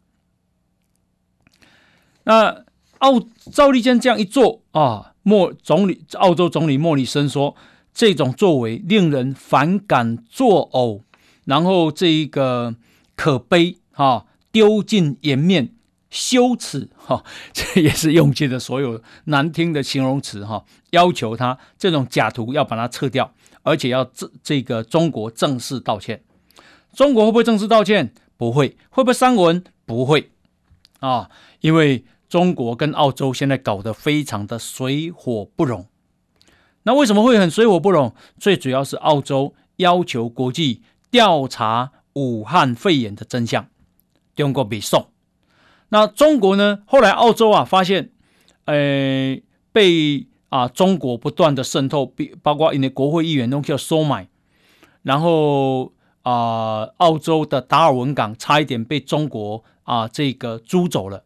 [2.23, 2.65] 那
[2.97, 3.19] 澳
[3.51, 7.55] 赵立坚这样一做啊，莫总理澳洲总理莫里森说，
[7.93, 11.01] 这种作为令人反感作呕，
[11.45, 12.75] 然后这一个
[13.15, 15.69] 可悲哈，丢尽颜面，
[16.09, 26.23] 羞耻哈， 这也是用尽了所有难听的形容词哈，要求他这种假图要把它撤掉，而且要这这个中国正式道歉。
[26.93, 28.13] 中国会不会正式道歉？
[28.37, 28.77] 不会。
[28.89, 29.63] 会不会删文？
[29.85, 30.31] 不会。
[30.99, 31.29] 啊，
[31.61, 35.87] 因为中国跟澳洲现在搞得非常的水火不容。
[36.83, 38.13] 那为什么会很水火不容？
[38.39, 43.67] 最主要是澳洲要求国际调查武汉肺炎的真相，
[44.35, 45.07] 中国没送。
[45.89, 46.79] 那中国呢？
[46.85, 48.11] 后来澳洲啊发现，
[48.65, 49.37] 呃，
[49.71, 54.27] 被啊中国不断的渗透，包括因为国会议员都叫收买，
[55.01, 55.93] 然后。
[56.23, 61.25] 啊、澳洲的达尔文港差一点被中国啊、这个租走了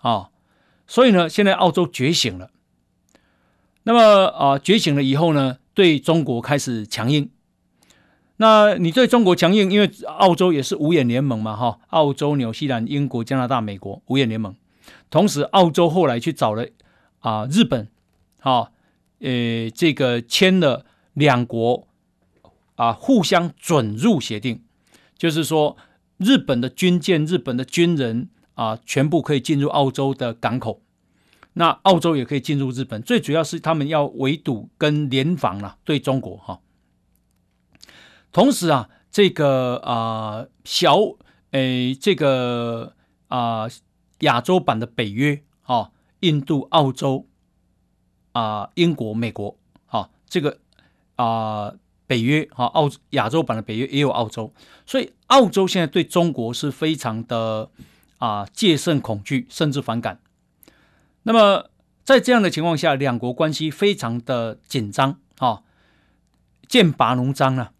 [0.00, 0.28] 啊，
[0.86, 2.50] 所以呢，现在澳洲觉醒了。
[3.88, 7.30] 那么啊、觉醒了以后呢，对中国开始强硬。
[8.38, 14.56] 那你对中国强硬，因为澳洲也是五眼联盟嘛，哈，澳洲、纽西兰、英国、加拿大、美国五眼联盟。
[15.08, 16.66] 同时，澳洲后来去找了
[17.20, 17.86] 啊、日本，
[18.40, 18.72] 好，
[19.20, 21.86] 呃，这个签了两国
[22.74, 24.64] 啊、互相准入协定，
[25.16, 25.76] 就是说
[26.16, 30.80] 日本的军舰、日本的军人啊、全部可以进入澳洲的港口，
[31.58, 33.00] 那澳洲也可以进入日本。
[33.02, 36.60] 最主要是他们要围堵跟联防了，对中国哈。
[38.30, 40.98] 同时啊，这个啊、小
[41.52, 42.94] 诶这个
[43.28, 43.66] 啊、
[44.18, 47.26] 亚洲版的北约啊、印度、澳洲
[48.32, 50.58] 啊、英国、美国啊、这个
[51.14, 51.72] 啊、
[52.06, 54.52] 北约啊、哦、澳亚洲版的北约也有澳洲，
[54.84, 57.70] 所以澳洲现在对中国是非常的
[58.18, 60.20] 啊、戒慎恐惧，甚至反感。
[61.28, 61.70] 那么
[62.04, 65.62] 在这样的情况下，两国关系非常的紧张啊、哦，
[66.68, 67.72] 剑拔弩张了。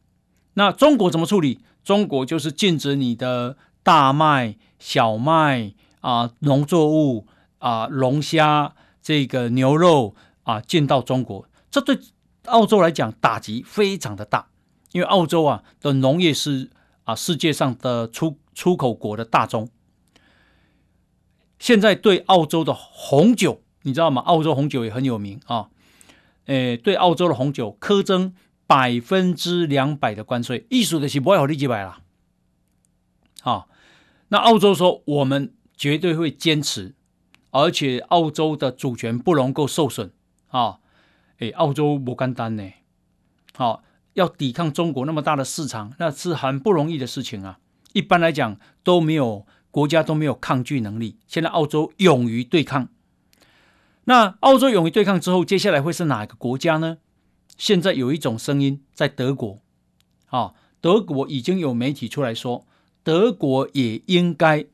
[0.55, 1.61] 那中国怎么处理？
[1.85, 7.29] 中国就是禁止你的大麦、小麦啊、农作物
[7.59, 11.49] 啊、龙虾、这个牛肉啊进到中国。
[11.71, 12.01] 这对
[12.47, 14.49] 澳洲来讲打击非常的大，
[14.91, 16.69] 因为澳洲啊的农业是
[17.05, 19.69] 啊世界上的出出口国的大宗。
[21.59, 24.23] 现在对澳洲的红酒，你知道吗？
[24.23, 25.69] 澳洲红酒也很有名啊。
[26.47, 28.35] 诶，对澳洲的红酒苛征。
[28.69, 32.01] 百分之两百的关税，意思的是不会好利几百了。
[33.41, 33.69] 好，
[34.31, 36.97] 那澳洲说我们绝对会坚持，
[37.53, 40.11] 而且澳洲的主权不能够受损。
[40.49, 40.81] 啊，
[41.39, 42.69] 哎，澳洲不简单呢。
[43.55, 47.61] 好，要抵抗中国那么大的市场，那是很不容易的事情啊。
[47.93, 51.19] 一般来讲都没有国家都没有抗拒能力。
[51.27, 52.89] 现在澳洲勇于对抗，
[54.05, 56.97] 那澳洲勇于对抗之后，接下来会是哪一个国家呢？
[57.59, 59.59] 现在有一种声音在德国，
[60.29, 62.67] 啊，德国已经有媒体出来说，
[63.03, 64.65] 德国也应该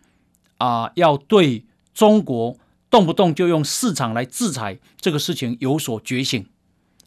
[0.58, 2.56] 啊，要对中国
[2.88, 6.46] 动不动就用市场来制裁这个事情有所觉醒。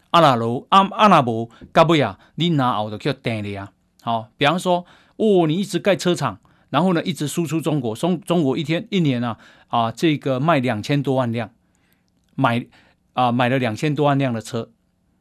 [0.09, 3.71] 阿拉罗阿阿拉伯嘎布亚，你拿奥的叫等的啊？
[4.01, 6.41] 好，比方说，哦，你一直盖车厂，
[6.75, 9.37] 然后呢，一直输出中国，中中国一天一年啊
[9.69, 11.49] 啊，这个卖两千多万辆，
[12.35, 12.65] 买
[13.13, 14.69] 啊买了两千多万辆的车。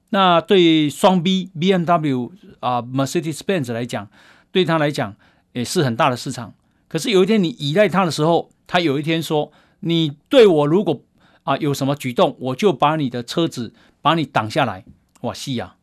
[0.08, 4.10] 那对双 B B M W 啊，Mercedes Benz 来讲，
[4.50, 5.14] 对他来讲
[5.52, 6.54] 也是很大的市场。
[6.88, 11.04] 可是有一天你依赖他的时候，他有一天说：“你对我如果
[11.44, 14.84] 啊有什么举动，我就把你的车子把你挡下来。”
[15.22, 15.76] 哇，是啊，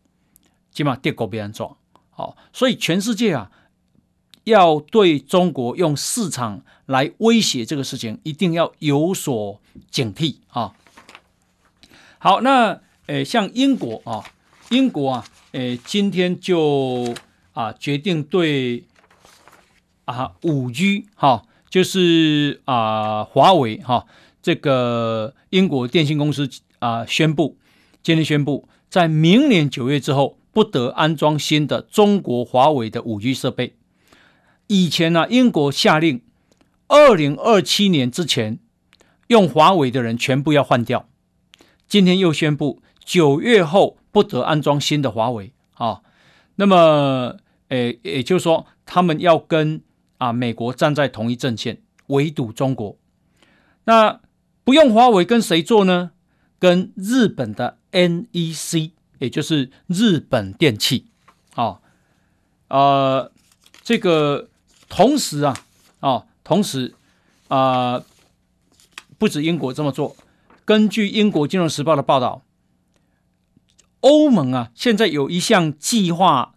[0.69, 1.77] 起码跌过别人撞。
[2.09, 3.49] 好，所以全世界啊，
[4.43, 10.73] 要对中国用市场来威胁这个事情，一定要有所警惕啊。
[12.17, 12.81] 好，那。
[13.07, 14.23] 呃，像英国啊，
[14.69, 17.13] 英国啊，呃，今天就
[17.51, 18.85] 啊决定对
[20.05, 24.05] 啊五 G 哈，就是啊华为哈，
[24.41, 26.49] 这个英国电信公司
[26.79, 27.57] 啊宣布，
[28.01, 33.73] 今天宣布，在明年九月之后不得安装新的中国华为的五 G 设备。
[34.71, 36.21] 以前呢，英国下令
[36.87, 38.57] 二零二七年之前
[39.27, 41.09] 用华为的人全部要换掉，
[41.89, 42.81] 今天又宣布。
[43.03, 46.01] 九月后不得安装新的华为啊，
[46.55, 47.35] 那么，
[47.67, 49.81] 诶，也就是说，他们要跟
[50.19, 52.97] 啊美国站在同一阵线，围堵中国。
[53.83, 54.21] 那
[54.63, 56.11] 不用华为跟谁做呢？
[56.59, 61.07] 跟日本的 NEC，也就是日本电器
[61.55, 61.81] 啊，
[62.69, 63.31] 呃，
[63.81, 64.50] 这个
[64.91, 65.57] 同时啊，
[66.01, 66.93] 啊，同时
[67.47, 68.03] 啊，
[69.17, 70.17] 不止英国这么做，
[70.65, 72.43] 根据英国金融时报的报道。
[74.01, 76.53] 欧盟啊，现在有一项计划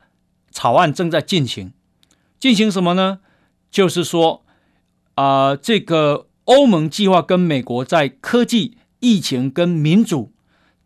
[0.50, 1.72] 草案正在进行，
[2.40, 3.20] 进行什么呢？
[3.70, 4.44] 就是说，
[5.14, 10.32] 啊、这个欧盟计划跟美国在科技、疫情跟民主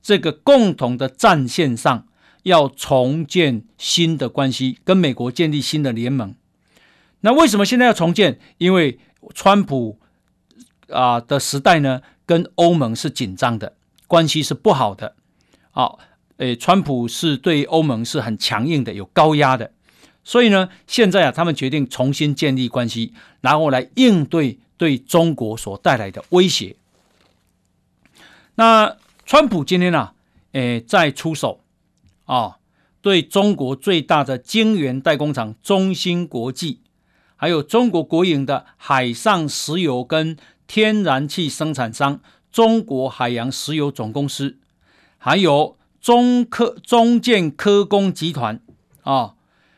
[0.03, 2.07] 这个共同的战线上，
[2.43, 6.35] 要重建新的关系，跟美国建立新的联盟。
[7.21, 8.39] 那为什么现在要重建？
[8.59, 8.99] 因为
[9.35, 9.99] 川普
[10.89, 13.75] 啊、的时代呢，跟欧盟是紧张的，
[14.07, 15.15] 关系是不好的，
[15.71, 15.99] 好。
[16.39, 19.73] 诶，川普是对欧盟是很强硬的，有高压的，
[20.23, 26.77] 所以呢，现在啊，他们决定重新建立关系，然后来应对对中国所带来的威胁。
[28.55, 28.97] 那
[29.27, 30.15] 川普今天呢、啊，
[30.53, 31.65] 诶，在出手
[32.27, 32.59] 啊，
[33.01, 36.83] 对中国最大的晶圆代工厂中芯国际，
[37.39, 40.37] 还有中国国营的海上石油跟
[40.67, 42.21] 天然气生产商
[42.53, 44.59] 中国海洋石油总公司，
[45.17, 45.79] 还有。
[46.01, 48.61] 中科中建科工集团
[49.03, 49.35] 啊，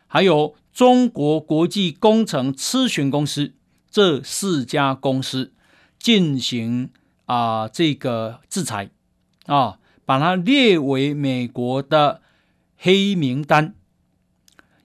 [0.07, 3.55] 还有中国国际工程咨询公司
[3.91, 5.55] 这四家公司
[5.99, 6.91] 进行
[7.25, 8.91] 啊、这个制裁
[9.47, 12.21] 啊，把它列为美国的
[12.77, 13.75] 黑名单，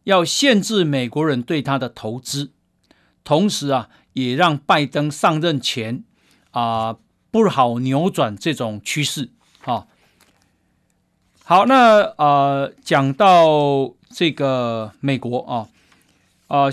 [0.05, 2.53] 要限制美国人对它的投资，
[3.26, 6.05] 同时啊，也让拜登上任前
[6.51, 6.95] 啊、
[7.32, 9.32] 不好扭转这种趋势
[9.65, 9.88] 啊。
[11.43, 15.67] 好，那呃，讲到这个美国啊，
[16.47, 16.71] 啊、呃，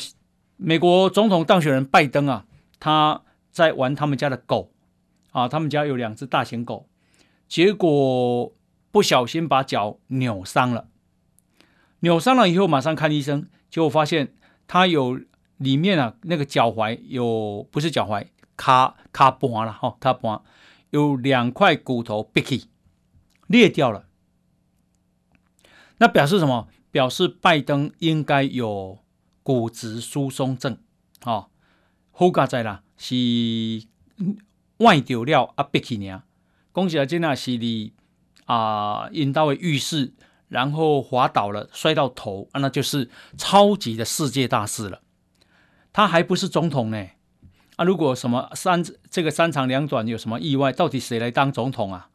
[0.57, 2.45] 美国总统当选人拜登啊，
[2.79, 4.71] 他在玩他们家的狗
[5.33, 6.87] 啊，他们家有两只大型狗，
[7.49, 8.53] 结果
[8.91, 10.87] 不小心把脚扭伤了，
[12.01, 14.35] 扭伤了以后马上看医生，结果发现
[14.67, 15.21] 他有
[15.63, 20.45] 里面啊那个脚踝有不是脚踝，卡卡脖了哈，卡脖
[20.91, 22.61] 有两块骨头裂开
[23.47, 24.07] 裂掉了。
[25.99, 26.69] 那表示什么？
[26.91, 28.99] 表示拜登应该有
[29.43, 30.77] 骨质疏松症，
[31.25, 31.49] 哦，
[32.11, 33.15] 好加在啦，是
[34.77, 36.23] 外丢料啊，别去呢。
[36.71, 37.95] 恭喜啊，这那是你
[38.45, 40.13] 啊，引到了浴室，
[40.49, 43.09] 然后滑倒了，摔到头啊，那就是
[43.39, 45.01] 超级的世界大事了。
[45.93, 47.07] 他还不是总统呢，
[47.77, 52.09] 啊，如果什么三这个三长两短有什么意外，到底谁来当总统啊？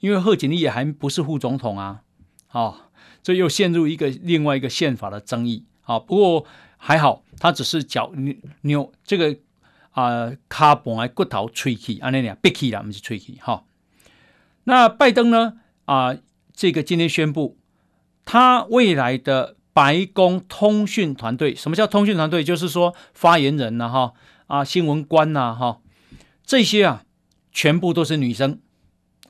[0.00, 2.02] 因为贺锦丽也还不是副总统啊，
[2.50, 2.76] 哦。
[3.22, 5.98] 这又陷入一个另外一个宪法的争议啊！
[5.98, 6.44] 不过
[6.76, 9.38] 还好，他只是脚扭扭这个
[9.92, 13.64] 啊，卡本来骨头吹气，安那俩别起了，不是吹气哈。
[14.64, 15.54] 那拜登呢？
[15.86, 16.14] 啊，
[16.52, 17.56] 这个今天宣布，
[18.26, 22.42] 他未来的白宫通讯团队，什么叫通讯团队？
[22.42, 24.12] 就是说发言人呐，哈
[24.46, 25.80] 啊，新闻官呐，哈
[26.46, 27.04] 这些啊，
[27.52, 28.58] 全部都是女生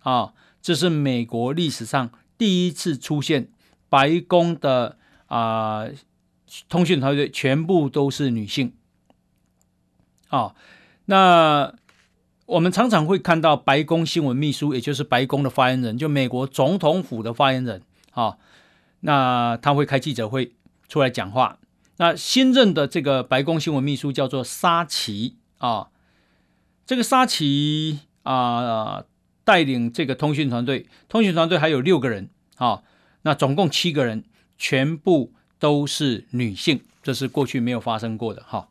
[0.03, 0.35] 啊！
[0.63, 3.49] 这是美国历史上第一次出现。
[3.91, 5.87] 白宫的啊、
[6.69, 8.73] 通讯团队全部都是女性
[10.29, 10.53] 啊、
[11.05, 11.73] 那
[12.47, 18.37] 我们常常会看到白宫新闻秘书，也就是白宫的发言人，就美国总统府的发言人啊、
[19.07, 20.53] 那他会开记者会
[20.89, 21.59] 出来讲话。
[21.99, 25.89] 那新任的这个白宫新闻秘书叫做沙奇啊。
[26.87, 29.05] 这个沙奇啊，
[29.45, 32.83] 带领这个通讯团队，通讯团队还有六个人啊。
[33.23, 34.25] 那总共七个人，
[34.57, 38.69] 全部都是女性，这是过去没有发生过的哈。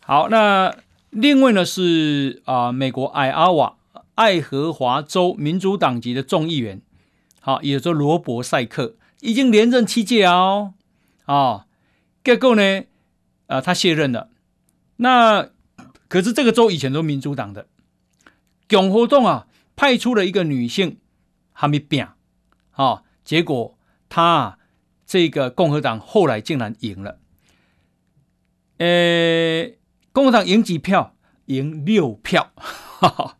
[0.00, 0.74] 好，那
[1.10, 3.76] 另外呢是啊，美国爱阿瓦
[4.14, 6.80] 爱荷华州民主党籍的众议员，
[7.44, 10.72] 好，也就是罗伯赛克已经连任七届哦，
[11.26, 11.66] 啊，
[12.24, 12.84] 结果呢，
[13.48, 14.30] 啊，他卸任了。
[14.96, 15.50] 那
[16.08, 17.66] 可是这个州以前都民主党的，
[18.66, 20.96] 共和党啊派出了一个女性，
[21.52, 22.08] 还没变。
[22.70, 23.76] 啊，结果
[24.08, 24.58] 他
[25.04, 27.18] 这个共和党后来竟然赢了。
[28.78, 29.70] 呃，
[30.12, 31.14] 共和党赢几票？
[31.44, 33.36] 赢六票，哈哈，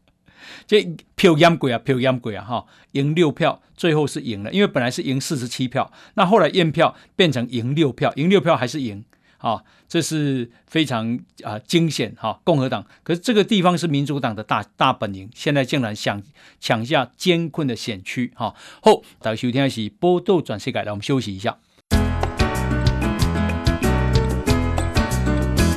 [0.66, 0.82] 这
[1.14, 9.04] 票严贵啊，票严贵啊，哈，赢六票，最后是赢了，因为本来是赢四十七票，那后来验票变成赢六票，赢六票还是赢。
[9.38, 12.40] 啊，这是非常啊惊险哈！
[12.44, 16.22] 共和党，可是这个地方是民主党的大大本营，现在竟然想
[16.58, 18.54] 抢下艰困的险区哈！
[18.80, 21.58] 好，大家收听的是《报道转世界》，让我们休息一下。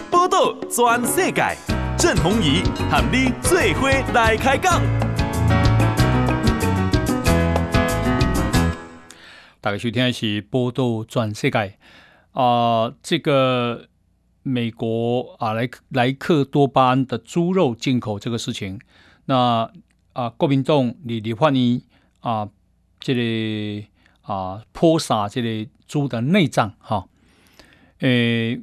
[0.10, 4.80] 报道转世界，郑弘仪和你最伙来开讲。
[9.60, 11.58] 大家收听的是《报道转世界》。
[12.34, 13.88] 啊、呃，这个
[14.43, 18.80] 美国啊，莱莱克多巴胺的猪肉进口这个事情，
[19.26, 19.72] 那
[20.14, 21.82] 啊，国民党你你欢迎
[22.20, 22.48] 啊，
[23.00, 23.88] 这里、
[24.22, 27.08] 个、啊泼洒这里猪的内脏哈，
[28.02, 28.62] 诶，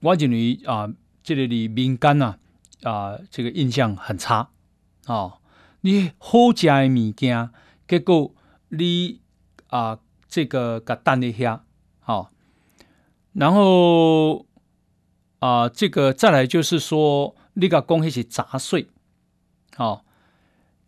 [0.00, 0.88] 我认为啊，
[1.22, 2.36] 这里的民间呐
[2.82, 4.50] 啊，这个印象很差
[5.06, 5.38] 啊，
[5.82, 7.50] 你好食的物件，
[7.88, 8.34] 结果
[8.68, 9.20] 你
[9.68, 11.64] 啊，这个给蛋一下，
[12.00, 12.30] 好。
[13.32, 14.46] 然后
[15.38, 18.88] 啊、这个再来就是说，你个讲那些杂碎，
[19.74, 20.04] 好、哦。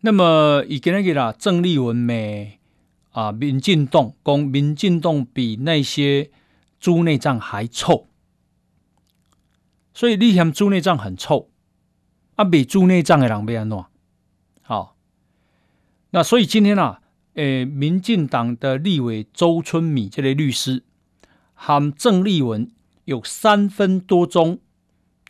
[0.01, 2.59] 那么以前那个啦，郑丽文美
[3.11, 6.29] 啊，民进党讲民进党比那些
[6.79, 8.07] 猪内脏还臭，
[9.93, 11.49] 所以你嫌猪内脏很臭，
[12.35, 13.85] 啊，比猪内脏的人要安怎？
[14.61, 14.95] 好，
[16.11, 17.01] 那所以今天啊，
[17.33, 20.83] 诶，民进党的立委周春米这类律师。
[21.57, 22.69] 和郑丽文
[23.05, 24.59] 有三分多钟，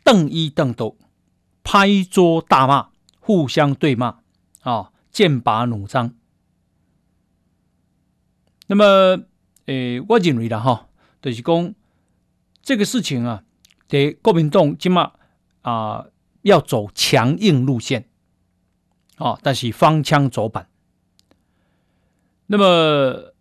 [0.04, 0.98] 瞪一瞪都
[1.64, 2.90] 拍桌大骂，
[3.20, 4.22] 互相对骂
[4.62, 6.16] 啊，剑拔弩张。
[8.66, 9.26] 那么，
[9.68, 10.88] 诶，我认为啦哈，
[11.22, 11.76] 就是讲
[12.64, 13.44] 这个事情啊，
[13.88, 15.12] 得国民党起码
[15.62, 16.08] 啊
[16.46, 18.06] 要走强硬路线，
[19.18, 20.70] 啊，但是方枪走板。
[22.46, 23.34] 那么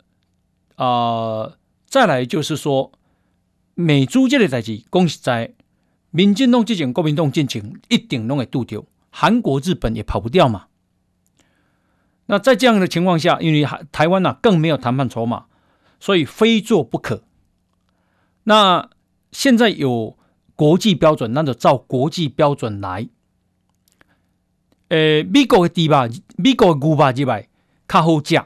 [0.77, 2.93] 啊、再来就是说，
[3.75, 5.53] 美猪这个代志，恭喜在，
[6.11, 10.69] 民进党之前国民党进程一定拢会渡掉，韩国、日本也跑不掉嘛。
[12.27, 15.45] 那在这样的情况下，因为台湾呐更没有谈判筹码，
[16.01, 17.23] 所以非做不可。
[18.45, 18.89] 那
[19.31, 20.17] 现在有
[20.57, 23.09] 国际标准，那就照国际标准来。
[24.89, 27.49] 呃，美国的猪肉，美国的牛肉之外
[27.89, 28.43] 较好食，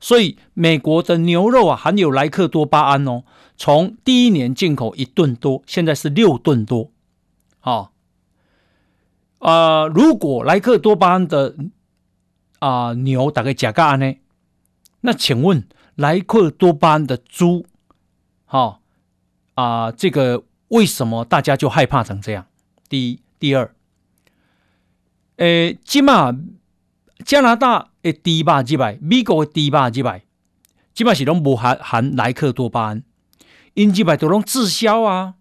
[0.00, 3.24] 所以美国的牛肉啊含有莱克多巴胺哦，
[3.56, 6.90] 从第一年进口一吨多，现在是六吨多。
[7.60, 7.92] 好，
[9.38, 11.54] 啊、呃，如果莱克多巴胺的
[12.58, 14.14] 啊、呃，牛大概加个安呢？
[15.02, 17.66] 那请问莱克多巴胺的猪，
[18.44, 18.80] 好
[19.54, 22.46] 啊、呃，这个为什么大家就害怕成这样？
[22.88, 23.74] 第一，第二，
[25.36, 26.36] 诶，起码
[27.24, 30.24] 加拿大诶猪肉之外，美国的猪肉之外，
[30.94, 33.02] 基本上是拢无含含莱克多巴胺，
[33.74, 35.34] 因几百都拢滞销啊，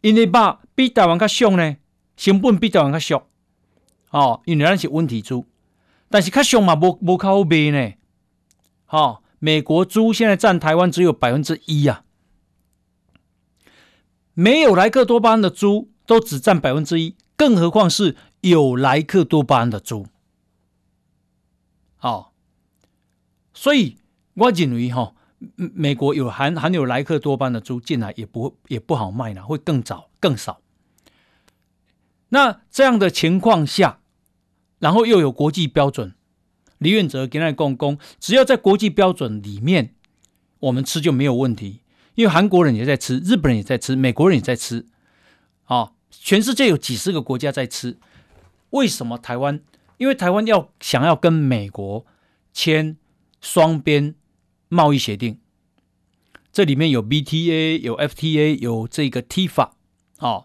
[0.00, 1.76] 因为肉比台湾较俗呢，
[2.16, 3.22] 成本比台湾较俗，
[4.10, 5.46] 哦，因为咱是问题猪。
[6.08, 7.94] 但是较俗嘛，无无较好卖呢。
[8.84, 12.03] 好、哦，美国猪现在占台湾只有百分之一啊，
[14.34, 20.06] 没有莱克多巴胺的猪都只占百分之一，更何况是有莱克多巴胺的猪。
[21.96, 22.26] 好、哦，
[23.54, 23.96] 所以
[24.34, 25.14] 我认为哈、哦，
[25.56, 30.60] 美国有含含有莱克多巴胺的猪进来也不也不好卖了，会更早更少。
[32.28, 34.00] 那这样的情况下。
[34.80, 36.14] 然后又有国际标准，
[36.76, 39.94] 李远哲跟他讲讲，只要在国际标准里面，
[40.58, 41.80] 我们吃就没有问题。
[42.14, 44.86] 因为韩国人也在吃，日本人也在吃，美国人也在吃，
[45.64, 47.98] 啊、全世界有几十个国家在吃。
[48.70, 49.60] 为什么台湾？
[49.98, 52.04] 因为台湾要想要跟美国
[52.52, 52.96] 签
[53.40, 54.14] 双边
[54.68, 55.38] 贸易协定，
[56.52, 59.70] 这里面有 BTA，有 FTA，有这个 TIFA，
[60.18, 60.44] 啊、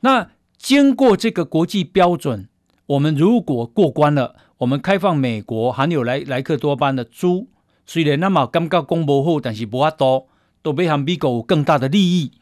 [0.00, 2.48] 那经过这个国际标准。
[2.86, 7.48] 我们如果过关了，我们开放美国含有莱莱克多巴胺的猪，
[7.86, 10.28] 虽然那么刚刚公布后，但是不阿多，
[10.64, 12.32] 都比含美国有更大的利益。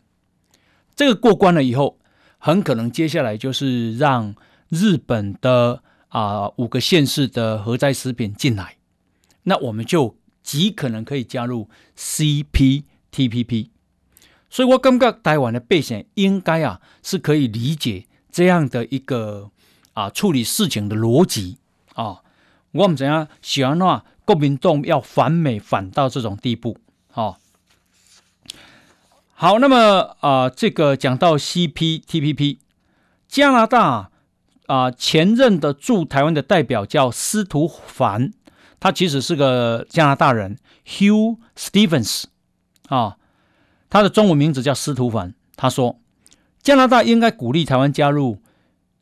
[0.94, 1.98] 这个过关了以后，
[2.38, 4.34] 很可能接下来就是让
[4.68, 8.76] 日本的啊、五个县市的核灾食品进来，
[9.42, 11.68] 那我们就极可能可以加入
[11.98, 13.70] CPTPP。
[14.48, 19.50] 所以我感觉台湾的百姓应该啊是可以理解这样的一个。
[19.94, 21.58] 啊，处理事情的逻辑
[21.92, 22.22] 啊，
[22.70, 26.78] 我们怎样喜欢的话，国民党要反美反到这种地步
[27.12, 27.36] 啊？
[29.42, 32.58] 好，那么啊，这个讲到 CPTPP，
[33.26, 34.12] 加拿大
[34.66, 38.30] 啊前任的驻台湾的代表叫司徒凡，
[38.78, 42.26] 他其实是个加拿大人，Hugh Stevens
[42.86, 43.16] 啊，
[43.90, 45.98] 他的中文名字叫司徒凡，他说
[46.62, 48.40] 加拿大应该鼓励台湾加入。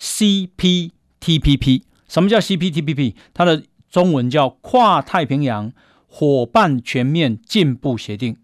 [0.01, 3.15] CPTPP，什么叫 CPTPP？
[3.35, 5.71] 它的中文叫跨太平洋
[6.07, 8.39] 伙伴全面进步协定。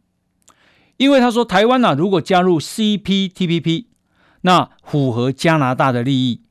[0.97, 3.87] 因为他说台湾呐、啊，如果加入 CPTPP，
[4.43, 6.43] 那符合加拿大的利益。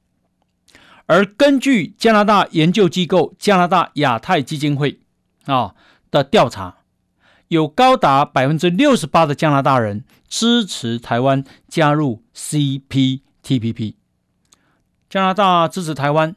[1.08, 5.00] 而根据加拿大研究机构加拿大亚太基金会
[5.46, 5.76] 啊
[6.10, 6.78] 的调查，
[7.50, 13.96] 有高达百分之六十八的加拿大人支持台湾加入 CPTPP。
[15.08, 16.36] 加拿大支持台湾，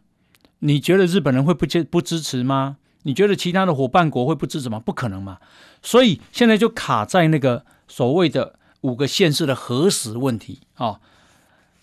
[0.61, 2.77] 你觉得日本人会不支不支持吗？
[3.05, 4.79] 你觉得其他的伙伴国会不支持吗？
[4.79, 5.39] 不可能嘛！
[5.83, 11.01] 所以现在就卡在那个所谓的五个县市的核实问题啊。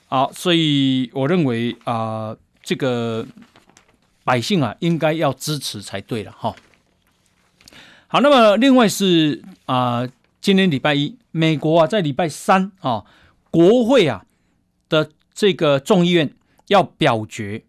[0.08, 3.26] 好，所以我认为啊、呃，这个
[4.24, 6.56] 百姓啊，应该要支持才对了哈。
[8.08, 10.08] 好，那么另外是啊、
[10.40, 13.04] 今天礼拜一，美国啊，在礼拜三啊，
[13.52, 14.26] 国会啊
[14.88, 16.34] 的这个众议院。
[16.70, 17.64] 要表决，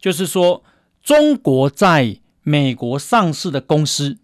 [0.00, 0.64] 就是说，
[1.02, 4.16] 中国在美国上市的公司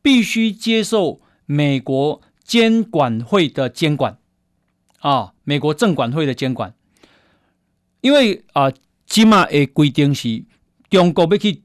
[0.00, 4.18] 必须接受美国监管会的监管
[5.00, 6.74] 啊，美国证管会的监管。
[8.02, 8.70] 因为啊，
[9.06, 10.44] 起码的规定是
[10.88, 11.62] 中国要去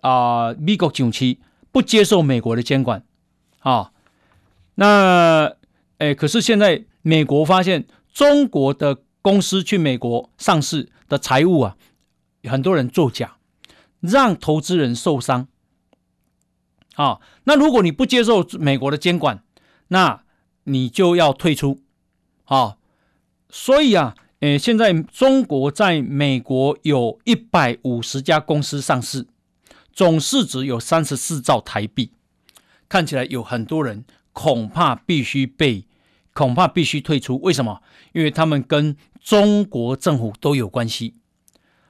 [0.00, 1.36] 啊美国上市，
[1.70, 3.04] 不接受美国的监管
[3.60, 3.92] 啊。
[4.74, 5.54] 那
[5.98, 10.90] 诶，可是现在美国发现中国的公司去美国上市。
[11.06, 11.76] 的财务啊，
[12.44, 13.36] 很多人作假，
[14.00, 15.48] 让投资人受伤。
[16.94, 19.43] 啊，那如果你不接受美国的监管，
[19.88, 20.22] 那
[20.64, 21.80] 你就要退出。
[22.44, 22.76] 啊，
[23.48, 29.26] 所以啊，呃，现在中国在美国有一百五十家公司上市，
[29.92, 32.10] 总市值有三十四兆台币，
[32.88, 35.86] 看起来有很多人恐怕必须被，
[36.34, 37.40] 恐怕必须退出。
[37.40, 37.80] 为什么？
[38.12, 41.14] 因为他们跟中国政府都有关系。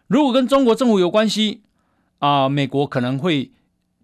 [0.07, 1.63] 如果跟中国政府有关系
[2.21, 3.51] 啊，美国可能会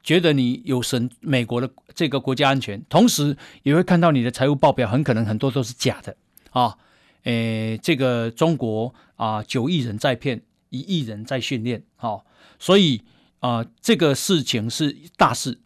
[0.02, 6.16] 觉得你有损美国的这个国家安全，同时也会看到你的财务报表很可能很多都是假的。
[6.50, 6.76] 啊，
[7.24, 12.24] 诶，这个中国啊，九亿人在骗，一亿人在训练，好、
[12.58, 13.02] 所以
[13.38, 15.60] 啊，这个事情是大事。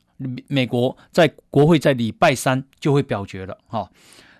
[0.46, 3.90] 美国在国会在礼拜三就会表决了，哈、啊，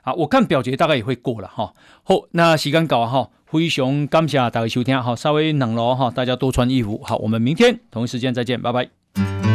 [0.02, 1.72] 好，我看表决大概也会过了，哈、啊。
[2.04, 9.53] 好，那时间搞哈，非常感谢大家收听，哈，稍微冷了哈，大家多穿衣服，好，我们明天同一时间再见，拜拜。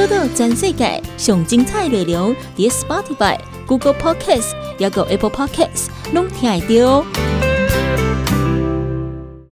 [0.00, 5.88] 报道全世界上精彩内容，伫 Spotify、Google Podcasts，还有 Apple Podcasts。
[6.14, 7.49] 拢听得到。